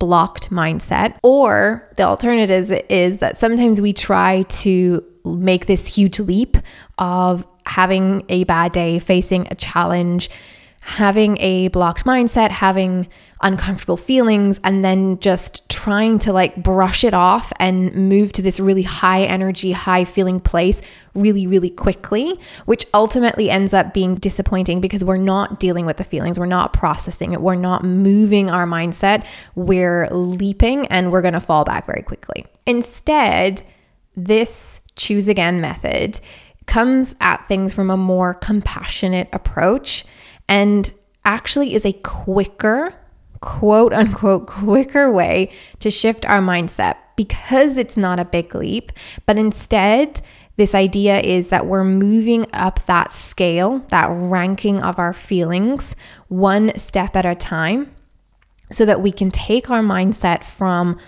blocked 0.00 0.50
mindset. 0.50 1.16
Or 1.22 1.88
the 1.94 2.02
alternative 2.02 2.72
is 2.88 3.20
that 3.20 3.36
sometimes 3.36 3.80
we 3.80 3.92
try 3.92 4.42
to 4.42 5.04
make 5.24 5.66
this 5.66 5.94
huge 5.94 6.18
leap 6.18 6.56
of 6.98 7.46
having 7.66 8.24
a 8.28 8.42
bad 8.44 8.72
day, 8.72 8.98
facing 8.98 9.46
a 9.50 9.54
challenge, 9.54 10.28
having 10.80 11.36
a 11.38 11.68
blocked 11.68 12.04
mindset, 12.04 12.50
having 12.50 13.06
uncomfortable 13.42 13.96
feelings, 13.96 14.60
and 14.64 14.84
then 14.84 15.18
just 15.20 15.68
trying 15.68 16.18
to 16.18 16.32
like 16.32 16.62
brush 16.62 17.04
it 17.04 17.14
off 17.14 17.52
and 17.58 17.94
move 17.94 18.32
to 18.32 18.42
this 18.42 18.60
really 18.60 18.82
high 18.82 19.22
energy, 19.22 19.72
high 19.72 20.04
feeling 20.04 20.38
place 20.38 20.82
really, 21.14 21.46
really 21.46 21.70
quickly, 21.70 22.38
which 22.66 22.84
ultimately 22.92 23.48
ends 23.48 23.72
up 23.72 23.94
being 23.94 24.14
disappointing 24.14 24.80
because 24.80 25.02
we're 25.04 25.16
not 25.16 25.58
dealing 25.58 25.86
with 25.86 25.96
the 25.96 26.04
feelings, 26.04 26.38
we're 26.38 26.44
not 26.46 26.72
processing 26.72 27.32
it, 27.32 27.40
we're 27.40 27.54
not 27.54 27.82
moving 27.82 28.50
our 28.50 28.66
mindset, 28.66 29.24
we're 29.54 30.06
leaping 30.10 30.86
and 30.88 31.10
we're 31.10 31.22
gonna 31.22 31.40
fall 31.40 31.64
back 31.64 31.86
very 31.86 32.02
quickly. 32.02 32.44
Instead, 32.66 33.62
this 34.14 34.80
choose 34.96 35.28
again 35.28 35.62
method 35.62 36.20
comes 36.66 37.16
at 37.20 37.42
things 37.46 37.72
from 37.72 37.90
a 37.90 37.96
more 37.96 38.34
compassionate 38.34 39.28
approach 39.32 40.04
and 40.48 40.92
actually 41.24 41.74
is 41.74 41.84
a 41.86 41.92
quicker, 41.92 42.94
quote 43.40 43.92
unquote, 43.92 44.46
quicker 44.46 45.10
way 45.10 45.50
to 45.80 45.90
shift 45.90 46.26
our 46.26 46.40
mindset 46.40 46.96
because 47.16 47.76
it's 47.76 47.96
not 47.96 48.18
a 48.18 48.24
big 48.24 48.54
leap, 48.54 48.92
but 49.26 49.38
instead, 49.38 50.20
this 50.56 50.74
idea 50.74 51.20
is 51.20 51.48
that 51.48 51.66
we're 51.66 51.84
moving 51.84 52.46
up 52.52 52.84
that 52.86 53.12
scale, 53.12 53.78
that 53.88 54.08
ranking 54.10 54.82
of 54.82 54.98
our 54.98 55.14
feelings, 55.14 55.96
one 56.28 56.76
step 56.78 57.16
at 57.16 57.24
a 57.24 57.34
time, 57.34 57.90
so 58.70 58.84
that 58.84 59.00
we 59.00 59.10
can 59.10 59.30
take 59.30 59.70
our 59.70 59.82
mindset 59.82 60.44
from 60.44 60.98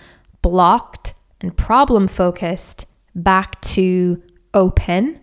blocked 0.41 1.13
and 1.39 1.55
problem 1.55 2.07
focused 2.07 2.87
back 3.15 3.61
to 3.61 4.21
open 4.53 5.19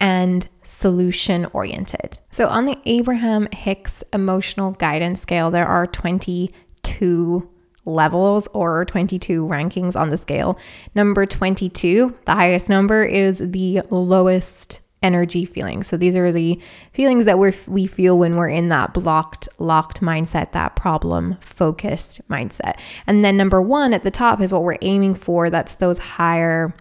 and 0.00 0.48
solution 0.62 1.46
oriented. 1.52 2.18
So, 2.30 2.46
on 2.48 2.64
the 2.64 2.78
Abraham 2.84 3.48
Hicks 3.52 4.02
emotional 4.12 4.72
guidance 4.72 5.20
scale, 5.20 5.50
there 5.50 5.66
are 5.66 5.86
22 5.86 7.48
levels 7.84 8.48
or 8.48 8.84
22 8.84 9.46
rankings 9.46 9.98
on 9.98 10.08
the 10.08 10.16
scale. 10.16 10.58
Number 10.94 11.26
22, 11.26 12.16
the 12.26 12.32
highest 12.32 12.68
number, 12.68 13.04
is 13.04 13.38
the 13.38 13.82
lowest 13.90 14.80
energy 15.02 15.44
feelings. 15.44 15.88
So 15.88 15.96
these 15.96 16.14
are 16.14 16.30
the 16.30 16.60
feelings 16.92 17.24
that 17.24 17.38
we 17.38 17.52
we 17.66 17.86
feel 17.86 18.16
when 18.16 18.36
we're 18.36 18.48
in 18.48 18.68
that 18.68 18.94
blocked, 18.94 19.48
locked 19.58 20.00
mindset, 20.00 20.52
that 20.52 20.76
problem 20.76 21.36
focused 21.40 22.26
mindset. 22.28 22.78
And 23.06 23.24
then 23.24 23.36
number 23.36 23.60
1 23.60 23.92
at 23.92 24.04
the 24.04 24.10
top 24.10 24.40
is 24.40 24.52
what 24.52 24.62
we're 24.62 24.78
aiming 24.82 25.16
for. 25.16 25.50
That's 25.50 25.74
those 25.74 25.98
higher 25.98 26.74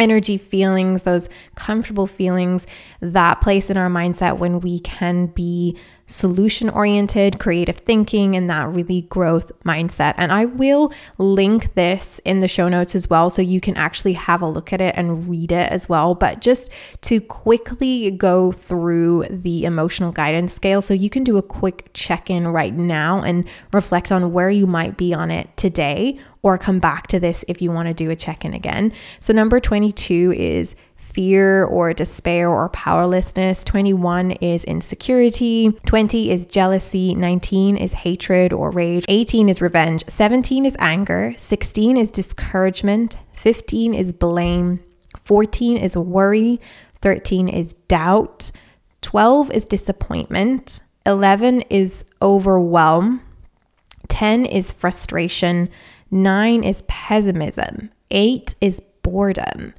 energy 0.00 0.36
feelings, 0.36 1.04
those 1.04 1.28
comfortable 1.54 2.08
feelings, 2.08 2.66
that 3.00 3.40
place 3.40 3.70
in 3.70 3.76
our 3.76 3.88
mindset 3.88 4.38
when 4.38 4.60
we 4.60 4.80
can 4.80 5.26
be 5.26 5.76
solution 6.10 6.68
oriented, 6.68 7.38
creative 7.38 7.76
thinking, 7.76 8.34
and 8.34 8.50
that 8.50 8.68
really 8.68 9.02
growth 9.02 9.52
mindset. 9.64 10.14
And 10.16 10.32
I 10.32 10.44
will 10.44 10.92
link 11.18 11.74
this 11.74 12.20
in 12.24 12.40
the 12.40 12.48
show 12.48 12.68
notes 12.68 12.94
as 12.94 13.08
well 13.08 13.30
so 13.30 13.42
you 13.42 13.60
can 13.60 13.76
actually 13.76 14.14
have 14.14 14.42
a 14.42 14.48
look 14.48 14.72
at 14.72 14.80
it 14.80 14.94
and 14.96 15.28
read 15.28 15.52
it 15.52 15.70
as 15.70 15.88
well. 15.88 16.14
But 16.14 16.40
just 16.40 16.70
to 17.02 17.20
quickly 17.20 18.10
go 18.10 18.50
through 18.50 19.26
the 19.30 19.64
emotional 19.64 20.10
guidance 20.10 20.52
scale 20.52 20.82
so 20.82 20.94
you 20.94 21.10
can 21.10 21.22
do 21.22 21.36
a 21.36 21.42
quick 21.42 21.90
check 21.94 22.28
in 22.28 22.48
right 22.48 22.74
now 22.74 23.22
and 23.22 23.44
reflect 23.72 24.10
on 24.10 24.32
where 24.32 24.50
you 24.50 24.66
might 24.66 24.96
be 24.96 25.14
on 25.14 25.30
it 25.30 25.56
today 25.56 26.18
or 26.42 26.56
come 26.58 26.78
back 26.78 27.06
to 27.08 27.20
this 27.20 27.44
if 27.48 27.60
you 27.60 27.70
want 27.70 27.88
to 27.88 27.94
do 27.94 28.10
a 28.10 28.16
check 28.16 28.44
in 28.44 28.54
again. 28.54 28.92
So, 29.20 29.32
number 29.32 29.60
22 29.60 30.32
is 30.36 30.74
fear 30.96 31.64
or 31.64 31.92
despair 31.92 32.48
or 32.48 32.68
powerlessness. 32.68 33.64
21 33.64 34.32
is 34.32 34.64
insecurity. 34.64 35.72
20 35.86 36.30
is 36.30 36.46
jealousy. 36.46 37.14
19 37.14 37.76
is 37.76 37.92
hatred 37.92 38.52
or 38.52 38.70
rage. 38.70 39.04
18 39.08 39.48
is 39.48 39.60
revenge. 39.60 40.04
17 40.08 40.66
is 40.66 40.76
anger. 40.78 41.34
16 41.36 41.96
is 41.96 42.10
discouragement. 42.10 43.18
15 43.34 43.94
is 43.94 44.12
blame. 44.12 44.80
14 45.18 45.76
is 45.76 45.96
worry. 45.96 46.60
13 47.00 47.48
is 47.48 47.74
doubt. 47.88 48.52
12 49.02 49.50
is 49.50 49.64
disappointment. 49.64 50.82
11 51.06 51.62
is 51.62 52.04
overwhelm. 52.20 53.22
10 54.08 54.44
is 54.44 54.70
frustration. 54.70 55.68
Nine 56.10 56.64
is 56.64 56.82
pessimism. 56.88 57.90
Eight 58.10 58.54
is 58.60 58.80
boredom. 59.02 59.74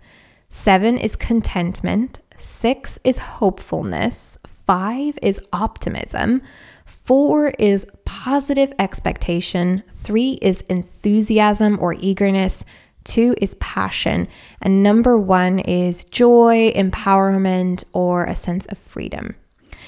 Seven 0.49 0.97
is 0.97 1.15
contentment. 1.15 2.19
Six 2.37 2.99
is 3.03 3.17
hopefulness. 3.17 4.37
Five 4.45 5.19
is 5.21 5.41
optimism. 5.51 6.41
Four 6.85 7.49
is 7.59 7.85
positive 8.05 8.71
expectation. 8.79 9.83
Three 9.89 10.39
is 10.41 10.61
enthusiasm 10.61 11.77
or 11.81 11.93
eagerness. 11.93 12.63
Two 13.03 13.35
is 13.41 13.55
passion. 13.55 14.27
And 14.61 14.83
number 14.83 15.17
one 15.17 15.59
is 15.59 16.03
joy, 16.05 16.71
empowerment, 16.73 17.83
or 17.93 18.25
a 18.25 18.35
sense 18.35 18.65
of 18.67 18.77
freedom. 18.77 19.35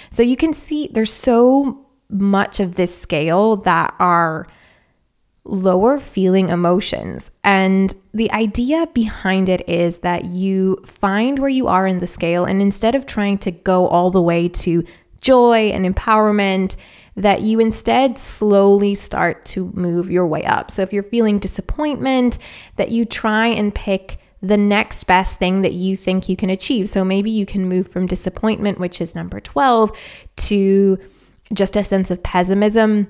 So 0.09 0.21
you 0.23 0.35
can 0.35 0.53
see 0.53 0.89
there's 0.91 1.13
so 1.13 1.85
much 2.09 2.59
of 2.59 2.75
this 2.75 2.97
scale 2.97 3.55
that 3.57 3.93
are 3.99 4.47
lower 5.45 5.99
feeling 5.99 6.49
emotions. 6.49 7.31
And 7.43 7.93
the 8.13 8.31
idea 8.31 8.87
behind 8.93 9.49
it 9.49 9.67
is 9.67 9.99
that 9.99 10.25
you 10.25 10.77
find 10.85 11.39
where 11.39 11.49
you 11.49 11.67
are 11.67 11.85
in 11.85 11.99
the 11.99 12.07
scale, 12.07 12.45
and 12.45 12.61
instead 12.61 12.95
of 12.95 13.05
trying 13.05 13.37
to 13.39 13.51
go 13.51 13.87
all 13.87 14.09
the 14.09 14.21
way 14.21 14.47
to 14.49 14.83
joy 15.19 15.69
and 15.69 15.85
empowerment, 15.85 16.75
that 17.15 17.41
you 17.41 17.59
instead 17.59 18.17
slowly 18.17 18.95
start 18.95 19.45
to 19.45 19.71
move 19.73 20.09
your 20.09 20.25
way 20.25 20.43
up. 20.43 20.71
So 20.71 20.81
if 20.81 20.91
you're 20.91 21.03
feeling 21.03 21.39
disappointment, 21.39 22.39
that 22.75 22.89
you 22.91 23.05
try 23.05 23.47
and 23.47 23.73
pick 23.73 24.17
the 24.41 24.57
next 24.57 25.05
best 25.05 25.39
thing 25.39 25.61
that 25.61 25.73
you 25.73 25.95
think 25.95 26.27
you 26.27 26.35
can 26.35 26.49
achieve. 26.49 26.89
So 26.89 27.05
maybe 27.05 27.31
you 27.31 27.45
can 27.45 27.69
move 27.69 27.87
from 27.87 28.07
disappointment, 28.07 28.79
which 28.79 28.99
is 28.99 29.15
number 29.15 29.39
12, 29.39 29.91
to 30.35 30.97
just 31.53 31.75
a 31.75 31.83
sense 31.83 32.11
of 32.11 32.23
pessimism 32.23 33.09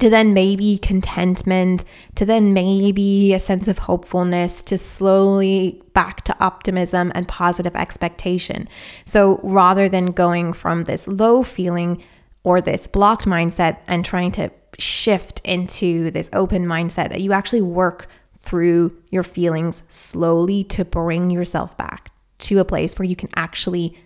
to 0.00 0.08
then 0.08 0.32
maybe 0.32 0.78
contentment, 0.78 1.84
to 2.14 2.24
then 2.24 2.54
maybe 2.54 3.34
a 3.34 3.38
sense 3.38 3.68
of 3.68 3.78
hopefulness, 3.78 4.62
to 4.62 4.78
slowly 4.78 5.80
back 5.92 6.22
to 6.22 6.36
optimism 6.40 7.12
and 7.14 7.28
positive 7.28 7.76
expectation. 7.76 8.68
So 9.04 9.38
rather 9.42 9.88
than 9.88 10.12
going 10.12 10.54
from 10.54 10.84
this 10.84 11.06
low 11.06 11.42
feeling 11.42 12.02
or 12.42 12.60
this 12.60 12.86
blocked 12.86 13.26
mindset 13.26 13.78
and 13.86 14.04
trying 14.04 14.32
to 14.32 14.50
shift 14.78 15.40
into 15.44 16.10
this 16.10 16.30
open 16.32 16.64
mindset, 16.66 17.10
that 17.10 17.20
you 17.20 17.32
actually 17.32 17.62
work 17.62 18.08
through 18.36 18.96
your 19.10 19.22
feelings 19.22 19.84
slowly 19.88 20.64
to 20.64 20.84
bring 20.84 21.30
yourself 21.30 21.76
back 21.76 22.10
to 22.38 22.58
a 22.58 22.64
place 22.64 22.98
where 22.98 23.06
you 23.06 23.14
can 23.14 23.28
actually 23.36 23.96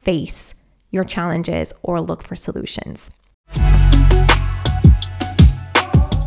face 0.00 0.54
your 0.90 1.04
challenges 1.04 1.72
or 1.82 2.00
look 2.00 2.22
for 2.22 2.34
solutions. 2.34 3.12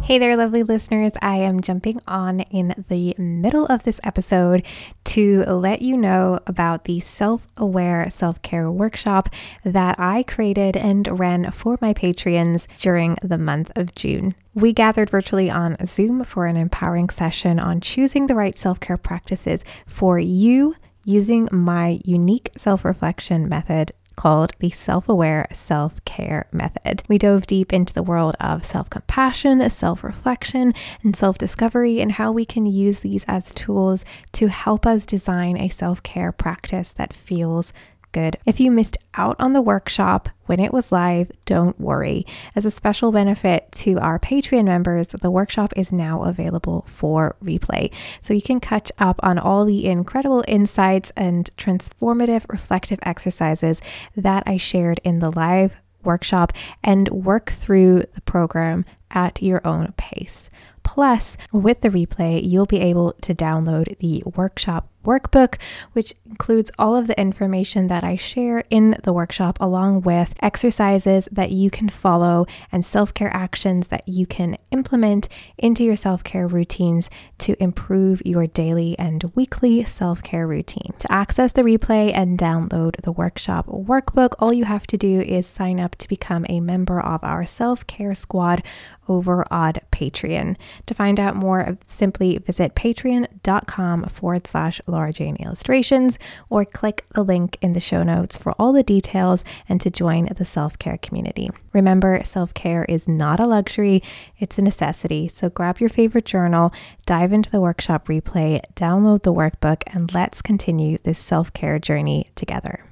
Hey 0.07 0.19
there, 0.19 0.37
lovely 0.37 0.63
listeners. 0.63 1.11
I 1.21 1.35
am 1.35 1.59
jumping 1.59 1.97
on 2.07 2.39
in 2.39 2.85
the 2.87 3.13
middle 3.17 3.65
of 3.65 3.83
this 3.83 3.99
episode 4.05 4.65
to 5.03 5.43
let 5.43 5.81
you 5.81 5.97
know 5.97 6.39
about 6.47 6.85
the 6.85 7.01
self 7.01 7.45
aware 7.57 8.09
self 8.09 8.41
care 8.41 8.71
workshop 8.71 9.27
that 9.65 9.99
I 9.99 10.23
created 10.23 10.77
and 10.77 11.19
ran 11.19 11.51
for 11.51 11.77
my 11.81 11.93
Patreons 11.93 12.67
during 12.77 13.17
the 13.21 13.37
month 13.37 13.69
of 13.75 13.95
June. 13.95 14.33
We 14.53 14.71
gathered 14.71 15.09
virtually 15.09 15.49
on 15.49 15.75
Zoom 15.85 16.23
for 16.23 16.45
an 16.45 16.55
empowering 16.55 17.09
session 17.09 17.59
on 17.59 17.81
choosing 17.81 18.27
the 18.27 18.35
right 18.35 18.57
self 18.57 18.79
care 18.79 18.95
practices 18.95 19.65
for 19.87 20.17
you 20.19 20.73
using 21.03 21.49
my 21.51 21.99
unique 22.05 22.51
self 22.55 22.85
reflection 22.85 23.49
method 23.49 23.91
called 24.17 24.53
the 24.59 24.69
Self 24.69 25.07
Aware 25.07 25.47
Self 25.53 26.03
Care 26.03 26.47
Method. 26.51 27.03
We 27.07 27.17
dove 27.17 27.47
deep 27.47 27.71
into 27.71 27.93
the 27.93 28.03
world 28.03 28.35
of 28.41 28.65
self 28.65 28.89
compassion, 28.89 29.69
self 29.69 30.03
reflection, 30.03 30.73
and 31.03 31.15
self 31.15 31.37
discovery, 31.37 32.01
and 32.01 32.11
how 32.11 32.33
we 32.33 32.43
can 32.43 32.65
use 32.65 32.99
these 32.99 33.23
as 33.29 33.53
tools 33.53 34.03
to 34.33 34.47
help 34.47 34.85
us 34.85 35.05
design 35.05 35.55
a 35.55 35.69
self 35.69 36.03
care 36.03 36.33
practice 36.33 36.91
that 36.91 37.13
feels 37.13 37.71
good. 38.17 38.35
If 38.47 38.59
you 38.59 38.71
missed 38.71 38.97
out 39.13 39.35
on 39.37 39.53
the 39.53 39.61
workshop 39.61 40.29
when 40.47 40.59
it 40.59 40.73
was 40.73 40.91
live, 40.91 41.31
don't 41.45 41.79
worry. 41.79 42.25
As 42.55 42.65
a 42.65 42.71
special 42.71 43.11
benefit 43.11 43.71
to 43.83 43.99
our 43.99 44.17
Patreon 44.17 44.65
members, 44.65 45.09
the 45.09 45.29
workshop 45.29 45.71
is 45.75 45.93
now 45.93 46.23
available 46.23 46.83
for 46.87 47.35
replay. 47.43 47.93
So 48.21 48.33
you 48.33 48.41
can 48.41 48.59
catch 48.59 48.91
up 48.97 49.19
on 49.21 49.37
all 49.37 49.65
the 49.65 49.85
incredible 49.85 50.43
insights 50.47 51.11
and 51.15 51.47
transformative 51.57 52.49
reflective 52.49 52.97
exercises 53.03 53.83
that 54.15 54.41
I 54.47 54.57
shared 54.57 54.99
in 55.03 55.19
the 55.19 55.31
live 55.31 55.75
workshop 56.03 56.53
and 56.83 57.09
work 57.09 57.51
through 57.51 58.05
the 58.15 58.21
program 58.21 58.83
at 59.11 59.43
your 59.43 59.61
own 59.63 59.93
pace. 59.95 60.49
Plus, 60.87 61.35
with 61.51 61.81
the 61.81 61.89
replay, 61.89 62.41
you'll 62.41 62.65
be 62.65 62.79
able 62.79 63.11
to 63.21 63.35
download 63.35 63.97
the 63.97 64.23
workshop 64.37 64.87
workbook, 65.07 65.55
which 65.93 66.13
includes 66.25 66.69
all 66.77 66.95
of 66.95 67.07
the 67.07 67.19
information 67.19 67.87
that 67.87 68.03
I 68.03 68.17
share 68.17 68.63
in 68.69 68.97
the 69.03 69.13
workshop, 69.13 69.57
along 69.59 70.01
with 70.01 70.33
exercises 70.41 71.29
that 71.31 71.51
you 71.51 71.69
can 71.71 71.89
follow 71.89 72.45
and 72.71 72.85
self 72.85 73.13
care 73.13 73.33
actions 73.33 73.87
that 73.87 74.07
you 74.07 74.25
can 74.27 74.57
implement 74.71 75.29
into 75.57 75.83
your 75.83 75.95
self 75.95 76.23
care 76.23 76.47
routines 76.47 77.09
to 77.39 77.61
improve 77.61 78.21
your 78.25 78.45
daily 78.45 78.99
and 78.99 79.31
weekly 79.33 79.83
self 79.85 80.21
care 80.21 80.45
routine. 80.45 80.93
To 80.99 81.11
access 81.11 81.53
the 81.53 81.63
replay 81.63 82.11
and 82.13 82.37
download 82.37 83.01
the 83.01 83.11
workshop 83.11 83.65
workbook, 83.67 84.33
all 84.39 84.53
you 84.53 84.65
have 84.65 84.85
to 84.87 84.97
do 84.97 85.21
is 85.21 85.47
sign 85.47 85.79
up 85.79 85.95
to 85.95 86.07
become 86.09 86.45
a 86.49 86.59
member 86.59 86.99
of 86.99 87.23
our 87.23 87.45
self 87.45 87.87
care 87.87 88.13
squad 88.13 88.61
over 89.07 89.45
on 89.51 89.73
Patreon. 89.91 90.55
To 90.85 90.93
find 90.93 91.19
out 91.19 91.35
more, 91.35 91.77
simply 91.85 92.37
visit 92.37 92.75
patreon.com 92.75 94.05
forward 94.05 94.47
slash 94.47 94.81
Laura 94.87 95.13
Jane 95.13 95.35
Illustrations 95.37 96.19
or 96.49 96.65
click 96.65 97.05
the 97.13 97.23
link 97.23 97.57
in 97.61 97.73
the 97.73 97.79
show 97.79 98.03
notes 98.03 98.37
for 98.37 98.53
all 98.59 98.73
the 98.73 98.83
details 98.83 99.43
and 99.67 99.81
to 99.81 99.89
join 99.89 100.29
the 100.37 100.45
self 100.45 100.77
care 100.79 100.97
community. 100.97 101.49
Remember, 101.73 102.21
self 102.23 102.53
care 102.53 102.85
is 102.85 103.07
not 103.07 103.39
a 103.39 103.45
luxury, 103.45 104.01
it's 104.37 104.57
a 104.57 104.61
necessity. 104.61 105.27
So 105.27 105.49
grab 105.49 105.79
your 105.79 105.89
favorite 105.89 106.25
journal, 106.25 106.73
dive 107.05 107.33
into 107.33 107.51
the 107.51 107.61
workshop 107.61 108.07
replay, 108.07 108.61
download 108.75 109.23
the 109.23 109.33
workbook, 109.33 109.83
and 109.87 110.13
let's 110.13 110.41
continue 110.41 110.97
this 111.03 111.19
self 111.19 111.53
care 111.53 111.79
journey 111.79 112.31
together. 112.35 112.83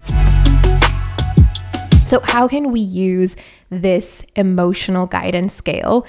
So, 2.15 2.21
how 2.23 2.47
can 2.47 2.71
we 2.71 2.79
use 2.79 3.35
this 3.69 4.23
emotional 4.37 5.05
guidance 5.05 5.53
scale? 5.53 6.07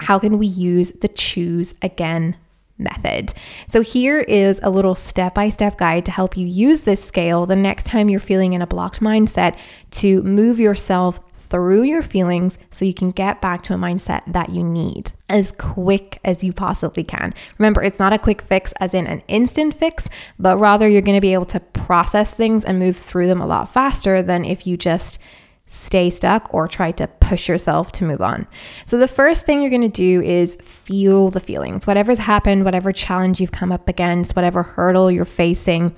How 0.00 0.18
can 0.18 0.36
we 0.36 0.46
use 0.46 0.90
the 0.90 1.08
choose 1.08 1.72
again 1.80 2.36
method. 2.78 3.32
So, 3.68 3.80
here 3.80 4.20
is 4.20 4.60
a 4.62 4.68
little 4.68 4.94
step 4.94 5.34
by 5.34 5.48
step 5.48 5.78
guide 5.78 6.04
to 6.04 6.10
help 6.10 6.36
you 6.36 6.46
use 6.46 6.82
this 6.82 7.02
scale 7.02 7.46
the 7.46 7.56
next 7.56 7.84
time 7.84 8.10
you're 8.10 8.20
feeling 8.20 8.52
in 8.52 8.60
a 8.60 8.66
blocked 8.66 9.00
mindset 9.00 9.58
to 9.92 10.22
move 10.22 10.60
yourself 10.60 11.20
through 11.32 11.82
your 11.82 12.02
feelings 12.02 12.58
so 12.70 12.84
you 12.84 12.94
can 12.94 13.12
get 13.12 13.40
back 13.40 13.62
to 13.62 13.74
a 13.74 13.76
mindset 13.76 14.20
that 14.26 14.50
you 14.50 14.62
need 14.62 15.12
as 15.28 15.52
quick 15.52 16.18
as 16.24 16.42
you 16.42 16.52
possibly 16.52 17.04
can. 17.04 17.32
Remember, 17.58 17.82
it's 17.82 17.98
not 17.98 18.12
a 18.12 18.18
quick 18.18 18.42
fix, 18.42 18.72
as 18.80 18.94
in 18.94 19.06
an 19.06 19.22
instant 19.28 19.72
fix, 19.72 20.08
but 20.38 20.58
rather 20.58 20.88
you're 20.88 21.02
going 21.02 21.16
to 21.16 21.20
be 21.20 21.32
able 21.32 21.46
to 21.46 21.60
process 21.60 22.34
things 22.34 22.64
and 22.64 22.78
move 22.78 22.96
through 22.96 23.28
them 23.28 23.40
a 23.40 23.46
lot 23.46 23.72
faster 23.72 24.22
than 24.22 24.44
if 24.44 24.66
you 24.66 24.76
just 24.76 25.18
stay 25.66 26.10
stuck 26.10 26.52
or 26.54 26.68
try 26.68 26.92
to 26.92 27.08
push 27.20 27.48
yourself 27.48 27.90
to 27.92 28.04
move 28.04 28.20
on. 28.20 28.46
So, 28.84 28.98
the 28.98 29.08
first 29.08 29.46
thing 29.46 29.60
you're 29.60 29.70
going 29.70 29.82
to 29.82 29.88
do 29.88 30.22
is 30.22 30.56
feel 30.56 31.30
the 31.30 31.40
feelings. 31.40 31.86
Whatever's 31.86 32.18
happened, 32.18 32.64
whatever 32.64 32.92
challenge 32.92 33.40
you've 33.40 33.52
come 33.52 33.72
up 33.72 33.88
against, 33.88 34.36
whatever 34.36 34.62
hurdle 34.62 35.10
you're 35.10 35.24
facing, 35.24 35.94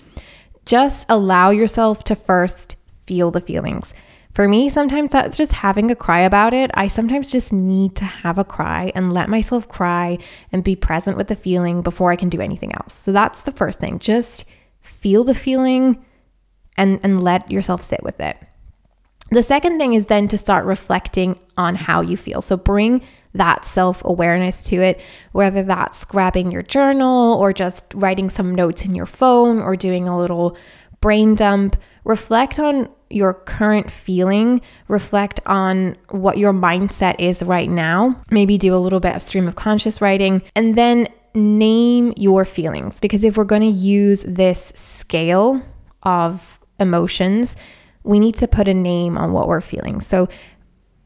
just 0.65 1.07
allow 1.11 1.51
yourself 1.51 2.05
to 2.05 2.15
first 2.15 2.77
feel 3.07 3.31
the 3.31 3.41
feelings. 3.41 3.95
For 4.31 4.47
me, 4.47 4.69
sometimes 4.69 5.11
that's 5.11 5.37
just 5.37 5.53
having 5.53 5.91
a 5.91 5.97
cry 5.97 6.21
about 6.21 6.55
it. 6.55 6.71
I 6.75 6.87
sometimes 6.87 7.33
just 7.33 7.53
need 7.53 7.97
to 7.97 8.05
have 8.05 8.39
a 8.39 8.45
cry 8.45 8.93
and 8.95 9.13
let 9.13 9.29
myself 9.29 9.67
cry 9.67 10.19
and 10.53 10.63
be 10.63 10.77
present 10.77 11.17
with 11.17 11.29
the 11.29 11.35
feeling 11.35 11.83
before 11.83 12.13
I 12.13 12.17
can 12.17 12.29
do 12.29 12.41
anything 12.41 12.73
else. 12.75 12.95
So, 12.95 13.13
that's 13.13 13.43
the 13.43 13.53
first 13.53 13.81
thing. 13.81 13.99
Just 13.99 14.47
feel 14.81 15.25
the 15.25 15.35
feeling 15.35 16.05
and, 16.77 17.01
and 17.03 17.23
let 17.23 17.51
yourself 17.51 17.83
sit 17.83 18.03
with 18.03 18.21
it. 18.21 18.39
The 19.31 19.43
second 19.43 19.79
thing 19.79 19.95
is 19.95 20.07
then 20.07 20.29
to 20.29 20.39
start 20.39 20.65
reflecting 20.65 21.39
on 21.57 21.75
how 21.75 22.01
you 22.01 22.17
feel. 22.17 22.41
So 22.41 22.57
bring 22.57 23.03
that 23.35 23.65
self 23.65 24.03
awareness 24.05 24.65
to 24.65 24.77
it, 24.77 25.01
whether 25.33 25.63
that's 25.63 26.05
grabbing 26.05 26.51
your 26.51 26.63
journal 26.63 27.35
or 27.35 27.53
just 27.53 27.93
writing 27.95 28.31
some 28.31 28.55
notes 28.55 28.85
in 28.85 28.95
your 28.95 29.07
phone 29.07 29.61
or 29.61 29.77
doing 29.77 30.09
a 30.09 30.17
little 30.17 30.57
brain 31.01 31.35
dump. 31.35 31.77
Reflect 32.05 32.59
on 32.59 32.89
your 33.11 33.35
current 33.35 33.91
feeling, 33.91 34.61
reflect 34.87 35.41
on 35.47 35.97
what 36.11 36.39
your 36.39 36.53
mindset 36.53 37.17
is 37.19 37.43
right 37.43 37.69
now. 37.69 38.21
Maybe 38.31 38.59
do 38.59 38.75
a 38.75 38.79
little 38.79 39.01
bit 39.01 39.15
of 39.15 39.23
stream 39.23 39.49
of 39.49 39.57
conscious 39.57 40.01
writing 40.01 40.43
and 40.55 40.75
then 40.75 41.07
name 41.35 42.13
your 42.17 42.45
feelings. 42.45 43.01
Because 43.01 43.25
if 43.25 43.37
we're 43.37 43.45
going 43.45 43.63
to 43.63 43.69
use 43.69 44.23
this 44.25 44.73
scale 44.75 45.63
of 46.03 46.59
emotions, 46.81 47.57
we 48.09 48.19
need 48.19 48.35
to 48.37 48.49
put 48.49 48.67
a 48.67 48.75
name 48.75 49.19
on 49.19 49.33
what 49.33 49.47
we're 49.47 49.61
feeling. 49.61 50.01
So 50.01 50.29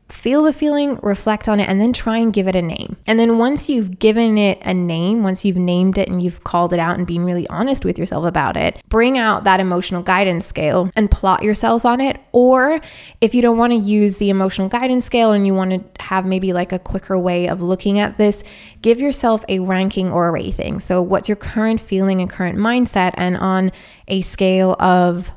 feel 0.08 0.44
the 0.44 0.52
feeling, 0.52 1.00
reflect 1.02 1.48
on 1.48 1.58
it, 1.58 1.68
and 1.68 1.80
then 1.80 1.92
try 1.92 2.18
and 2.18 2.32
give 2.32 2.46
it 2.46 2.54
a 2.54 2.62
name. 2.62 2.96
And 3.06 3.18
then 3.18 3.38
once 3.38 3.68
you've 3.68 3.98
given 3.98 4.38
it 4.38 4.60
a 4.62 4.72
name, 4.72 5.24
once 5.24 5.44
you've 5.44 5.56
named 5.56 5.98
it 5.98 6.08
and 6.08 6.22
you've 6.22 6.44
called 6.44 6.72
it 6.72 6.78
out 6.78 6.96
and 6.96 7.06
being 7.06 7.24
really 7.24 7.48
honest 7.48 7.84
with 7.84 7.98
yourself 7.98 8.24
about 8.24 8.56
it, 8.56 8.80
bring 8.88 9.18
out 9.18 9.42
that 9.44 9.58
emotional 9.58 10.00
guidance 10.00 10.46
scale 10.46 10.90
and 10.94 11.10
plot 11.10 11.42
yourself 11.42 11.84
on 11.84 12.00
it. 12.00 12.20
Or 12.30 12.80
if 13.20 13.34
you 13.34 13.42
don't 13.42 13.58
want 13.58 13.72
to 13.72 13.78
use 13.78 14.18
the 14.18 14.30
emotional 14.30 14.68
guidance 14.68 15.04
scale 15.04 15.32
and 15.32 15.44
you 15.44 15.54
want 15.54 15.96
to 15.96 16.04
have 16.04 16.24
maybe 16.24 16.52
like 16.52 16.70
a 16.70 16.78
quicker 16.78 17.18
way 17.18 17.48
of 17.48 17.62
looking 17.62 17.98
at 17.98 18.16
this, 18.16 18.44
give 18.80 19.00
yourself 19.00 19.44
a 19.48 19.58
ranking 19.58 20.12
or 20.12 20.28
a 20.28 20.30
rating. 20.30 20.78
So, 20.78 21.02
what's 21.02 21.28
your 21.28 21.36
current 21.36 21.80
feeling 21.80 22.20
and 22.20 22.30
current 22.30 22.58
mindset? 22.58 23.12
And 23.16 23.36
on 23.38 23.72
a 24.06 24.20
scale 24.20 24.76
of 24.78 25.32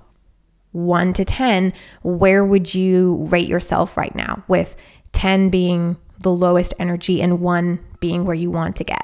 1 0.76 1.14
to 1.14 1.26
10, 1.26 1.74
where 2.04 2.44
would 2.44 2.76
you 2.76 3.26
rate 3.30 3.48
yourself 3.48 3.96
right 3.96 4.14
now? 4.14 4.44
With 4.48 4.76
10 5.14 5.50
being 5.50 5.98
the 6.20 6.32
lowest 6.32 6.74
energy 6.80 7.22
and 7.22 7.40
1 7.40 7.80
being 8.00 8.26
where 8.26 8.36
you 8.36 8.52
want 8.52 8.76
to 8.76 8.84
get. 8.84 9.04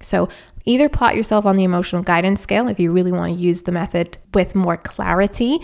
So, 0.00 0.28
either 0.64 0.88
plot 0.88 1.16
yourself 1.16 1.44
on 1.44 1.56
the 1.56 1.64
emotional 1.64 2.02
guidance 2.02 2.40
scale 2.40 2.68
if 2.68 2.78
you 2.78 2.92
really 2.92 3.12
want 3.12 3.34
to 3.34 3.40
use 3.40 3.62
the 3.62 3.72
method 3.72 4.18
with 4.32 4.54
more 4.54 4.76
clarity, 4.76 5.58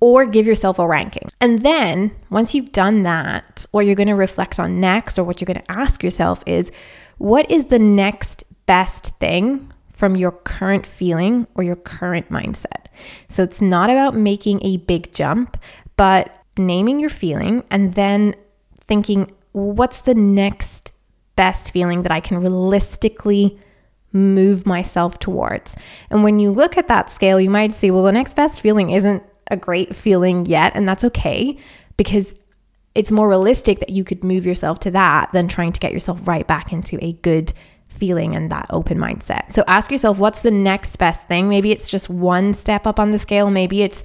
or 0.00 0.26
give 0.26 0.46
yourself 0.46 0.78
a 0.78 0.86
ranking. 0.86 1.30
And 1.40 1.62
then, 1.62 2.10
once 2.28 2.54
you've 2.54 2.72
done 2.72 3.02
that, 3.04 3.66
what 3.70 3.86
you're 3.86 3.94
going 3.94 4.08
to 4.08 4.14
reflect 4.14 4.58
on 4.58 4.80
next, 4.80 5.18
or 5.18 5.24
what 5.24 5.40
you're 5.40 5.46
going 5.46 5.64
to 5.64 5.70
ask 5.70 6.02
yourself 6.02 6.42
is 6.46 6.70
what 7.18 7.50
is 7.50 7.66
the 7.66 7.78
next 7.78 8.44
best 8.66 9.18
thing 9.18 9.71
from 9.92 10.16
your 10.16 10.32
current 10.32 10.86
feeling 10.86 11.46
or 11.54 11.62
your 11.62 11.76
current 11.76 12.28
mindset. 12.30 12.86
So 13.28 13.42
it's 13.42 13.60
not 13.60 13.90
about 13.90 14.14
making 14.14 14.64
a 14.64 14.78
big 14.78 15.12
jump, 15.12 15.56
but 15.96 16.36
naming 16.58 17.00
your 17.00 17.10
feeling 17.10 17.64
and 17.70 17.94
then 17.94 18.34
thinking, 18.80 19.32
what's 19.52 20.00
the 20.00 20.14
next 20.14 20.92
best 21.36 21.72
feeling 21.72 22.02
that 22.02 22.12
I 22.12 22.20
can 22.20 22.38
realistically 22.38 23.58
move 24.12 24.66
myself 24.66 25.18
towards. 25.18 25.76
And 26.10 26.22
when 26.22 26.38
you 26.38 26.50
look 26.50 26.76
at 26.76 26.88
that 26.88 27.10
scale, 27.10 27.40
you 27.40 27.50
might 27.50 27.74
say, 27.74 27.90
well, 27.90 28.02
the 28.02 28.12
next 28.12 28.34
best 28.34 28.60
feeling 28.60 28.90
isn't 28.90 29.22
a 29.50 29.56
great 29.56 29.94
feeling 29.94 30.46
yet, 30.46 30.72
and 30.74 30.86
that's 30.86 31.04
okay 31.04 31.58
because 31.96 32.34
it's 32.94 33.10
more 33.10 33.28
realistic 33.28 33.78
that 33.78 33.90
you 33.90 34.04
could 34.04 34.22
move 34.22 34.44
yourself 34.44 34.78
to 34.80 34.90
that 34.90 35.32
than 35.32 35.48
trying 35.48 35.72
to 35.72 35.80
get 35.80 35.92
yourself 35.92 36.28
right 36.28 36.46
back 36.46 36.72
into 36.72 37.02
a 37.02 37.14
good 37.14 37.52
feeling 37.92 38.34
and 38.34 38.50
that 38.50 38.66
open 38.70 38.98
mindset. 38.98 39.52
So 39.52 39.62
ask 39.66 39.90
yourself, 39.90 40.18
what's 40.18 40.42
the 40.42 40.50
next 40.50 40.96
best 40.96 41.28
thing? 41.28 41.48
Maybe 41.48 41.72
it's 41.72 41.88
just 41.88 42.08
one 42.10 42.54
step 42.54 42.86
up 42.86 42.98
on 42.98 43.10
the 43.10 43.18
scale, 43.18 43.50
maybe 43.50 43.82
it's 43.82 44.02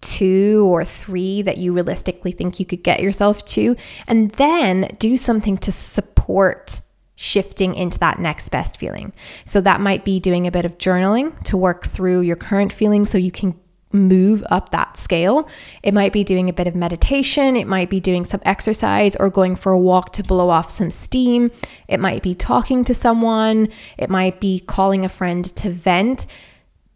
two 0.00 0.68
or 0.70 0.84
three 0.84 1.40
that 1.42 1.56
you 1.56 1.72
realistically 1.72 2.32
think 2.32 2.60
you 2.60 2.66
could 2.66 2.82
get 2.82 3.00
yourself 3.00 3.44
to, 3.46 3.74
and 4.06 4.30
then 4.32 4.88
do 4.98 5.16
something 5.16 5.56
to 5.58 5.72
support 5.72 6.80
shifting 7.16 7.74
into 7.74 7.98
that 7.98 8.18
next 8.18 8.48
best 8.50 8.76
feeling. 8.76 9.12
So 9.44 9.60
that 9.60 9.80
might 9.80 10.04
be 10.04 10.20
doing 10.20 10.46
a 10.46 10.50
bit 10.50 10.64
of 10.64 10.78
journaling 10.78 11.42
to 11.44 11.56
work 11.56 11.86
through 11.86 12.20
your 12.20 12.36
current 12.36 12.72
feelings 12.72 13.08
so 13.08 13.18
you 13.18 13.30
can 13.30 13.58
move 13.94 14.44
up 14.50 14.70
that 14.70 14.96
scale. 14.96 15.48
It 15.82 15.94
might 15.94 16.12
be 16.12 16.24
doing 16.24 16.48
a 16.48 16.52
bit 16.52 16.66
of 16.66 16.74
meditation, 16.74 17.56
it 17.56 17.66
might 17.66 17.88
be 17.88 18.00
doing 18.00 18.24
some 18.24 18.40
exercise 18.44 19.16
or 19.16 19.30
going 19.30 19.56
for 19.56 19.72
a 19.72 19.78
walk 19.78 20.12
to 20.14 20.24
blow 20.24 20.50
off 20.50 20.70
some 20.70 20.90
steam. 20.90 21.50
It 21.88 22.00
might 22.00 22.22
be 22.22 22.34
talking 22.34 22.84
to 22.84 22.94
someone, 22.94 23.68
it 23.96 24.10
might 24.10 24.40
be 24.40 24.60
calling 24.60 25.04
a 25.04 25.08
friend 25.08 25.44
to 25.56 25.70
vent. 25.70 26.26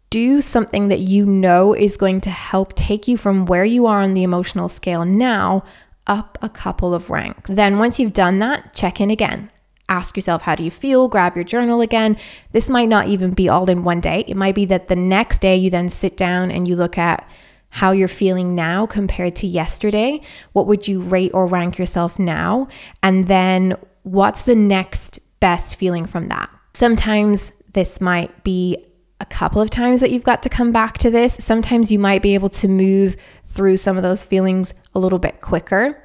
Do 0.09 0.41
something 0.41 0.87
that 0.87 0.99
you 0.99 1.25
know 1.25 1.73
is 1.75 1.95
going 1.95 2.21
to 2.21 2.31
help 2.31 2.73
take 2.75 3.07
you 3.07 3.15
from 3.15 3.45
where 3.45 3.65
you 3.65 3.85
are 3.85 4.01
on 4.01 4.15
the 4.15 4.23
emotional 4.23 4.67
scale 4.67 5.05
now 5.05 5.63
up 6.07 6.37
a 6.41 6.49
couple 6.49 6.95
of 6.95 7.11
ranks. 7.11 7.49
Then, 7.49 7.77
once 7.77 7.99
you've 7.99 8.13
done 8.13 8.39
that, 8.39 8.73
check 8.73 8.99
in 8.99 9.11
again 9.11 9.51
ask 9.89 10.15
yourself, 10.15 10.43
how 10.43 10.55
do 10.55 10.63
you 10.63 10.71
feel? 10.71 11.07
Grab 11.07 11.35
your 11.35 11.43
journal 11.43 11.81
again. 11.81 12.17
This 12.51 12.69
might 12.69 12.87
not 12.87 13.07
even 13.07 13.31
be 13.31 13.49
all 13.49 13.69
in 13.69 13.83
one 13.83 13.99
day. 13.99 14.23
It 14.27 14.37
might 14.37 14.55
be 14.55 14.65
that 14.65 14.87
the 14.87 14.95
next 14.95 15.39
day 15.39 15.55
you 15.55 15.69
then 15.69 15.89
sit 15.89 16.15
down 16.15 16.51
and 16.51 16.67
you 16.67 16.75
look 16.75 16.97
at 16.97 17.27
how 17.71 17.91
you're 17.91 18.07
feeling 18.07 18.55
now 18.55 18.85
compared 18.85 19.35
to 19.37 19.47
yesterday. 19.47 20.21
What 20.53 20.67
would 20.67 20.87
you 20.87 21.01
rate 21.01 21.31
or 21.33 21.45
rank 21.45 21.77
yourself 21.77 22.17
now? 22.17 22.67
And 23.03 23.27
then 23.27 23.75
what's 24.03 24.43
the 24.43 24.55
next 24.55 25.19
best 25.39 25.75
feeling 25.75 26.05
from 26.05 26.27
that? 26.27 26.49
Sometimes 26.73 27.51
this 27.73 28.01
might 28.01 28.43
be 28.43 28.85
a 29.19 29.25
couple 29.25 29.61
of 29.61 29.69
times 29.69 30.01
that 30.01 30.11
you've 30.11 30.23
got 30.23 30.41
to 30.43 30.49
come 30.49 30.71
back 30.71 30.97
to 30.99 31.09
this. 31.09 31.35
Sometimes 31.39 31.91
you 31.91 31.99
might 31.99 32.21
be 32.21 32.33
able 32.33 32.49
to 32.49 32.67
move 32.67 33.17
through 33.43 33.77
some 33.77 33.97
of 33.97 34.03
those 34.03 34.23
feelings 34.23 34.73
a 34.95 34.99
little 34.99 35.19
bit 35.19 35.41
quicker. 35.41 36.03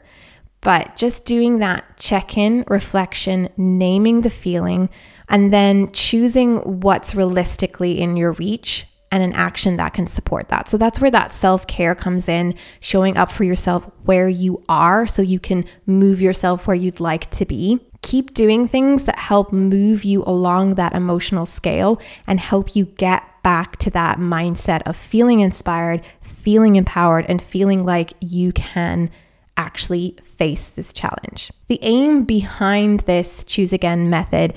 But 0.64 0.96
just 0.96 1.26
doing 1.26 1.58
that 1.58 1.84
check 1.98 2.36
in, 2.36 2.64
reflection, 2.68 3.50
naming 3.56 4.22
the 4.22 4.30
feeling, 4.30 4.88
and 5.28 5.52
then 5.52 5.92
choosing 5.92 6.80
what's 6.80 7.14
realistically 7.14 8.00
in 8.00 8.16
your 8.16 8.32
reach 8.32 8.86
and 9.12 9.22
an 9.22 9.34
action 9.34 9.76
that 9.76 9.92
can 9.92 10.06
support 10.06 10.48
that. 10.48 10.68
So 10.68 10.76
that's 10.78 11.00
where 11.00 11.10
that 11.10 11.32
self 11.32 11.66
care 11.66 11.94
comes 11.94 12.28
in, 12.30 12.54
showing 12.80 13.16
up 13.16 13.30
for 13.30 13.44
yourself 13.44 13.88
where 14.04 14.28
you 14.28 14.64
are 14.68 15.06
so 15.06 15.20
you 15.20 15.38
can 15.38 15.66
move 15.86 16.20
yourself 16.20 16.66
where 16.66 16.74
you'd 16.74 16.98
like 16.98 17.30
to 17.32 17.44
be. 17.44 17.78
Keep 18.00 18.32
doing 18.32 18.66
things 18.66 19.04
that 19.04 19.18
help 19.18 19.52
move 19.52 20.02
you 20.02 20.24
along 20.24 20.76
that 20.76 20.94
emotional 20.94 21.46
scale 21.46 22.00
and 22.26 22.40
help 22.40 22.74
you 22.74 22.86
get 22.86 23.22
back 23.42 23.76
to 23.76 23.90
that 23.90 24.18
mindset 24.18 24.82
of 24.86 24.96
feeling 24.96 25.40
inspired, 25.40 26.02
feeling 26.22 26.76
empowered, 26.76 27.26
and 27.28 27.40
feeling 27.40 27.84
like 27.84 28.14
you 28.20 28.50
can 28.50 29.10
actually 29.56 30.16
face 30.22 30.70
this 30.70 30.92
challenge. 30.92 31.52
The 31.68 31.78
aim 31.82 32.24
behind 32.24 33.00
this 33.00 33.44
choose 33.44 33.72
again 33.72 34.10
method 34.10 34.54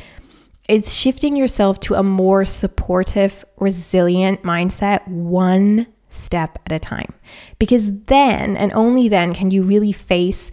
is 0.68 0.96
shifting 0.96 1.36
yourself 1.36 1.80
to 1.82 1.96
a 1.96 2.04
more 2.04 2.46
supportive, 2.46 3.46
resilient 3.58 4.44
mindset 4.44 5.08
one 5.08 5.88
step 6.10 6.60
at 6.66 6.72
a 6.72 6.80
time. 6.80 7.14
Because 7.60 8.04
then 8.04 8.58
and 8.58 8.72
only 8.74 9.08
then 9.08 9.34
can 9.34 9.52
you 9.52 9.64
really 9.64 9.92
face 9.92 10.52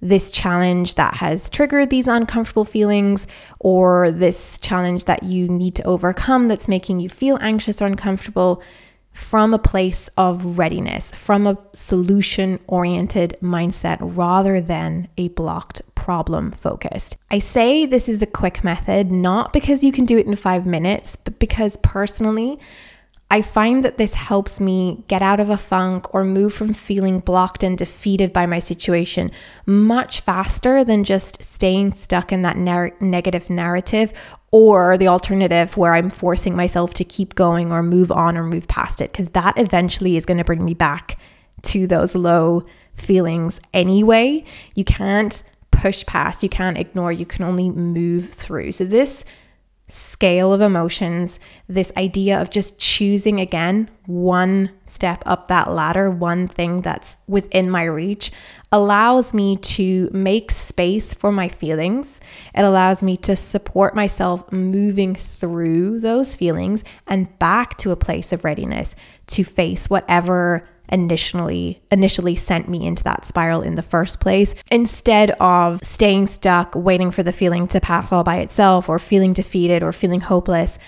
this 0.00 0.32
challenge 0.32 0.96
that 0.96 1.14
has 1.14 1.48
triggered 1.48 1.90
these 1.90 2.08
uncomfortable 2.08 2.64
feelings 2.64 3.26
or 3.60 4.10
this 4.10 4.58
challenge 4.58 5.04
that 5.04 5.22
you 5.22 5.46
need 5.46 5.76
to 5.76 5.84
overcome 5.84 6.48
that's 6.48 6.66
making 6.66 6.98
you 6.98 7.08
feel 7.08 7.38
anxious 7.40 7.80
or 7.80 7.86
uncomfortable 7.86 8.60
from 9.12 9.52
a 9.52 9.58
place 9.58 10.08
of 10.16 10.58
readiness, 10.58 11.12
from 11.12 11.46
a 11.46 11.58
solution 11.72 12.58
oriented 12.66 13.36
mindset 13.42 13.98
rather 14.00 14.60
than 14.60 15.08
a 15.16 15.28
blocked 15.28 15.82
problem 15.94 16.50
focused. 16.50 17.16
I 17.30 17.38
say 17.38 17.86
this 17.86 18.08
is 18.08 18.22
a 18.22 18.26
quick 18.26 18.64
method, 18.64 19.12
not 19.12 19.52
because 19.52 19.84
you 19.84 19.92
can 19.92 20.04
do 20.04 20.18
it 20.18 20.26
in 20.26 20.34
five 20.34 20.66
minutes, 20.66 21.14
but 21.16 21.38
because 21.38 21.76
personally, 21.78 22.58
I 23.30 23.40
find 23.40 23.82
that 23.82 23.96
this 23.96 24.12
helps 24.12 24.60
me 24.60 25.04
get 25.08 25.22
out 25.22 25.40
of 25.40 25.48
a 25.48 25.56
funk 25.56 26.12
or 26.12 26.22
move 26.22 26.52
from 26.52 26.74
feeling 26.74 27.20
blocked 27.20 27.62
and 27.62 27.78
defeated 27.78 28.30
by 28.30 28.44
my 28.44 28.58
situation 28.58 29.30
much 29.64 30.20
faster 30.20 30.84
than 30.84 31.02
just 31.02 31.42
staying 31.42 31.92
stuck 31.92 32.30
in 32.30 32.42
that 32.42 32.58
negative 32.58 33.48
narrative 33.48 34.12
or 34.52 34.98
the 34.98 35.08
alternative 35.08 35.76
where 35.76 35.94
I'm 35.94 36.10
forcing 36.10 36.54
myself 36.54 36.94
to 36.94 37.04
keep 37.04 37.34
going 37.34 37.72
or 37.72 37.82
move 37.82 38.12
on 38.12 38.36
or 38.36 38.44
move 38.44 38.68
past 38.68 39.00
it, 39.00 39.10
because 39.10 39.30
that 39.30 39.54
eventually 39.56 40.16
is 40.16 40.26
going 40.26 40.38
to 40.38 40.44
bring 40.44 40.64
me 40.64 40.74
back 40.74 41.18
to 41.62 41.86
those 41.86 42.14
low 42.14 42.64
feelings 42.92 43.60
anyway. 43.72 44.44
You 44.74 44.84
can't 44.84 45.42
push 45.70 46.04
past, 46.06 46.42
you 46.42 46.48
can't 46.48 46.78
ignore, 46.78 47.10
you 47.10 47.26
can 47.26 47.44
only 47.44 47.70
move 47.70 48.30
through. 48.30 48.72
So, 48.72 48.84
this 48.84 49.24
scale 49.88 50.52
of 50.52 50.60
emotions, 50.60 51.38
this 51.68 51.92
idea 51.96 52.40
of 52.40 52.50
just 52.50 52.78
choosing 52.78 53.40
again 53.40 53.90
one 54.06 54.70
step 54.86 55.22
up 55.26 55.48
that 55.48 55.72
ladder, 55.72 56.10
one 56.10 56.46
thing 56.46 56.80
that's 56.80 57.18
within 57.26 57.68
my 57.68 57.84
reach, 57.84 58.30
allows 58.72 59.34
me 59.34 59.56
to 59.56 60.08
make 60.12 60.50
space 60.50 61.12
for 61.14 61.30
my 61.30 61.48
feelings. 61.48 62.20
It 62.54 62.62
allows 62.62 63.02
me 63.02 63.16
to 63.18 63.36
support 63.36 63.94
myself 63.94 64.50
moving 64.50 65.14
through 65.14 66.00
those 66.00 66.34
feelings 66.34 66.82
and 67.06 67.38
back 67.38 67.76
to 67.78 67.90
a 67.90 67.96
place 67.96 68.32
of 68.32 68.44
readiness 68.44 68.96
to 69.28 69.44
face 69.44 69.88
whatever 69.88 70.66
initially 70.88 71.80
initially 71.90 72.34
sent 72.34 72.68
me 72.68 72.84
into 72.86 73.02
that 73.02 73.24
spiral 73.24 73.62
in 73.62 73.76
the 73.76 73.82
first 73.82 74.20
place 74.20 74.54
instead 74.70 75.30
of 75.40 75.78
staying 75.82 76.26
stuck 76.26 76.74
waiting 76.74 77.10
for 77.10 77.22
the 77.22 77.32
feeling 77.32 77.66
to 77.66 77.80
pass 77.80 78.12
all 78.12 78.24
by 78.24 78.36
itself 78.38 78.88
or 78.88 78.98
feeling 78.98 79.32
defeated 79.32 79.82
or 79.82 79.92
feeling 79.92 80.20
hopeless 80.20 80.78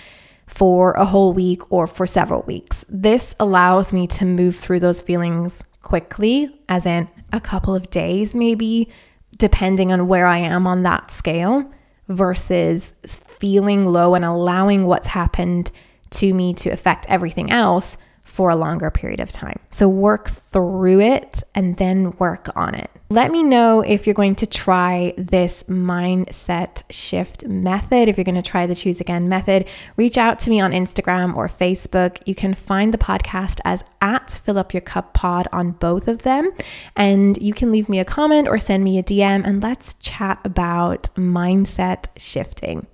for 0.45 0.93
a 0.93 1.05
whole 1.05 1.33
week 1.33 1.71
or 1.71 1.87
for 1.87 2.05
several 2.05 2.43
weeks. 2.43 2.85
This 2.87 3.33
allows 3.39 3.93
me 3.93 4.05
to 4.07 4.25
move 4.25 4.55
through 4.55 4.79
those 4.79 5.01
feelings 5.01 5.63
quickly, 5.81 6.49
as 6.67 6.85
in 6.85 7.07
a 7.35 7.41
couple 7.41 7.75
of 7.75 7.89
days, 7.89 8.35
maybe, 8.35 8.89
depending 9.37 9.91
on 9.91 10.07
where 10.07 10.25
I 10.25 10.37
am 10.37 10.65
on 10.65 10.83
that 10.83 11.11
scale, 11.11 11.69
versus 12.07 12.93
feeling 13.05 13.85
low 13.85 14.15
and 14.15 14.23
allowing 14.23 14.85
what's 14.85 15.07
happened 15.07 15.71
to 16.11 16.33
me 16.33 16.53
to 16.53 16.69
affect 16.69 17.05
everything 17.09 17.51
else 17.51 17.97
for 18.23 18.49
a 18.49 18.55
longer 18.55 18.89
period 18.91 19.19
of 19.19 19.31
time. 19.31 19.59
So 19.69 19.87
work 19.87 20.29
through 20.29 21.01
it 21.01 21.43
and 21.53 21.77
then 21.77 22.11
work 22.17 22.49
on 22.55 22.75
it. 22.75 22.91
Let 23.09 23.29
me 23.29 23.43
know 23.43 23.81
if 23.81 24.07
you're 24.07 24.15
going 24.15 24.33
to 24.35 24.47
try 24.47 25.13
this 25.15 25.61
mindset 25.69 26.81
shift 26.89 27.45
method, 27.45 28.09
if 28.09 28.17
you're 28.17 28.23
going 28.23 28.33
to 28.33 28.41
try 28.41 28.65
the 28.65 28.73
choose 28.73 28.99
again 28.99 29.29
method. 29.29 29.67
Reach 29.95 30.17
out 30.17 30.39
to 30.39 30.49
me 30.49 30.59
on 30.59 30.71
Instagram 30.71 31.35
or 31.35 31.47
Facebook. 31.47 32.17
You 32.25 32.33
can 32.33 32.55
find 32.55 32.91
the 32.91 32.97
podcast 32.97 33.59
as 33.63 33.83
at 34.01 34.31
fill 34.31 34.57
up 34.57 34.73
your 34.73 34.81
cup 34.81 35.13
pod 35.13 35.47
on 35.53 35.73
both 35.73 36.07
of 36.07 36.23
them. 36.23 36.49
And 36.95 37.37
you 37.37 37.53
can 37.53 37.71
leave 37.71 37.89
me 37.89 37.99
a 37.99 38.05
comment 38.05 38.47
or 38.47 38.57
send 38.57 38.83
me 38.83 38.97
a 38.97 39.03
DM 39.03 39.45
and 39.45 39.61
let's 39.61 39.93
chat 39.95 40.39
about 40.43 41.03
mindset 41.15 42.07
shifting. 42.17 42.87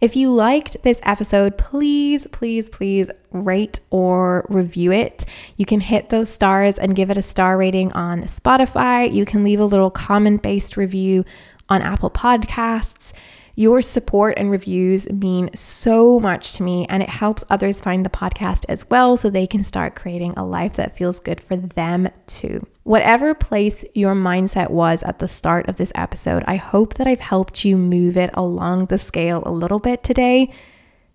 If 0.00 0.16
you 0.16 0.32
liked 0.32 0.82
this 0.82 1.00
episode, 1.02 1.56
please, 1.56 2.26
please, 2.28 2.68
please 2.68 3.10
rate 3.30 3.80
or 3.90 4.46
review 4.48 4.92
it. 4.92 5.24
You 5.56 5.64
can 5.64 5.80
hit 5.80 6.10
those 6.10 6.28
stars 6.28 6.78
and 6.78 6.96
give 6.96 7.10
it 7.10 7.16
a 7.16 7.22
star 7.22 7.56
rating 7.56 7.92
on 7.92 8.22
Spotify. 8.22 9.12
You 9.12 9.24
can 9.24 9.44
leave 9.44 9.60
a 9.60 9.64
little 9.64 9.90
comment 9.90 10.42
based 10.42 10.76
review 10.76 11.24
on 11.68 11.82
Apple 11.82 12.10
Podcasts. 12.10 13.12
Your 13.56 13.82
support 13.82 14.34
and 14.36 14.50
reviews 14.50 15.08
mean 15.08 15.48
so 15.54 16.18
much 16.18 16.54
to 16.54 16.64
me, 16.64 16.86
and 16.88 17.04
it 17.04 17.08
helps 17.08 17.44
others 17.48 17.80
find 17.80 18.04
the 18.04 18.10
podcast 18.10 18.64
as 18.68 18.88
well 18.90 19.16
so 19.16 19.30
they 19.30 19.46
can 19.46 19.62
start 19.62 19.94
creating 19.94 20.34
a 20.36 20.44
life 20.44 20.74
that 20.74 20.96
feels 20.96 21.20
good 21.20 21.40
for 21.40 21.56
them 21.56 22.08
too. 22.26 22.66
Whatever 22.82 23.32
place 23.32 23.84
your 23.94 24.14
mindset 24.14 24.70
was 24.70 25.04
at 25.04 25.20
the 25.20 25.28
start 25.28 25.68
of 25.68 25.76
this 25.76 25.92
episode, 25.94 26.42
I 26.48 26.56
hope 26.56 26.94
that 26.94 27.06
I've 27.06 27.20
helped 27.20 27.64
you 27.64 27.76
move 27.76 28.16
it 28.16 28.30
along 28.34 28.86
the 28.86 28.98
scale 28.98 29.44
a 29.46 29.52
little 29.52 29.78
bit 29.78 30.02
today. 30.02 30.52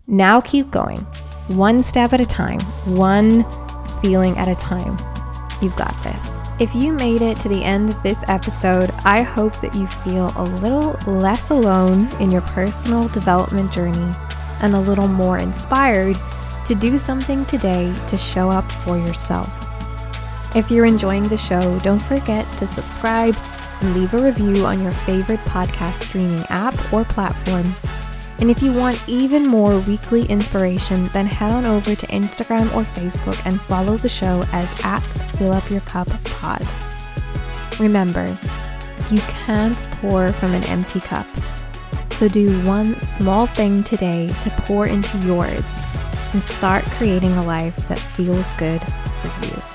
Now 0.08 0.39
keep 0.39 0.71
going, 0.71 1.02
one 1.47 1.84
step 1.84 2.13
at 2.13 2.21
a 2.21 2.25
time, 2.25 2.62
one 2.95 3.43
feeling 4.02 4.38
at 4.38 4.47
a 4.47 4.56
time. 4.56 4.97
You've 5.62 5.75
got 5.75 5.93
this. 6.04 6.38
If 6.60 6.76
you 6.76 6.91
made 6.91 7.22
it 7.22 7.39
to 7.39 7.48
the 7.48 7.63
end 7.63 7.89
of 7.89 8.04
this 8.04 8.22
episode, 8.28 8.91
I 9.06 9.22
hope 9.22 9.58
that 9.62 9.74
you 9.74 9.88
feel 9.88 10.34
a 10.36 10.43
little 10.43 10.91
less 11.08 11.52
alone 11.52 12.12
in 12.17 12.30
your 12.30 12.41
personal 12.41 13.08
development 13.08 13.72
journey 13.72 14.13
and 14.60 14.76
a 14.76 14.80
little 14.82 15.08
more 15.08 15.38
inspired 15.38 16.19
to 16.65 16.76
do 16.76 16.98
something 16.98 17.45
today 17.45 17.95
to 18.08 18.17
show 18.17 18.50
up 18.50 18.69
for 18.84 18.98
yourself. 18.98 19.50
If 20.54 20.69
you're 20.69 20.86
enjoying 20.86 21.30
the 21.30 21.38
show, 21.38 21.80
don't 21.80 22.02
forget 22.02 22.45
to 22.58 22.67
subscribe 22.67 23.38
and 23.80 23.95
leave 23.95 24.13
a 24.13 24.22
review 24.22 24.65
on 24.65 24.82
your 24.82 24.91
favorite 24.91 25.39
podcast 25.45 26.04
streaming 26.04 26.45
app 26.50 26.76
or 26.91 27.06
platform. 27.06 27.74
And 28.41 28.49
if 28.49 28.62
you 28.62 28.71
want 28.71 29.04
even 29.08 29.47
more 29.47 29.80
weekly 29.82 30.25
inspiration, 30.28 31.06
then 31.08 31.25
head 31.25 31.52
on 31.52 31.65
over 31.65 31.93
to 31.93 32.06
Instagram 32.08 32.73
or 32.73 32.84
Facebook 32.95 33.39
and 33.45 33.60
follow 33.62 33.97
the 33.97 34.08
show 34.08 34.43
as 34.54 34.71
at 34.86 35.02
Fill 35.38 35.54
Up 35.54 35.69
Your 35.69 35.82
Cup 35.82 36.08
Pod. 36.23 36.65
Remember, 37.80 38.38
you 39.12 39.19
can't 39.19 39.75
pour 39.99 40.32
from 40.34 40.54
an 40.54 40.63
empty 40.65 41.02
cup. 41.02 41.28
So 42.12 42.28
do 42.28 42.62
one 42.63 42.99
small 42.99 43.45
thing 43.45 43.84
today 43.84 44.30
to 44.30 44.49
pour 44.62 44.88
into 44.88 45.17
yours 45.19 45.73
and 46.34 46.43
start 46.43 46.86
creating 46.91 47.34
a 47.34 47.45
life 47.45 47.75
that 47.88 47.99
feels 47.99 48.54
good 48.56 48.82
for 48.82 49.45
you. 49.45 49.68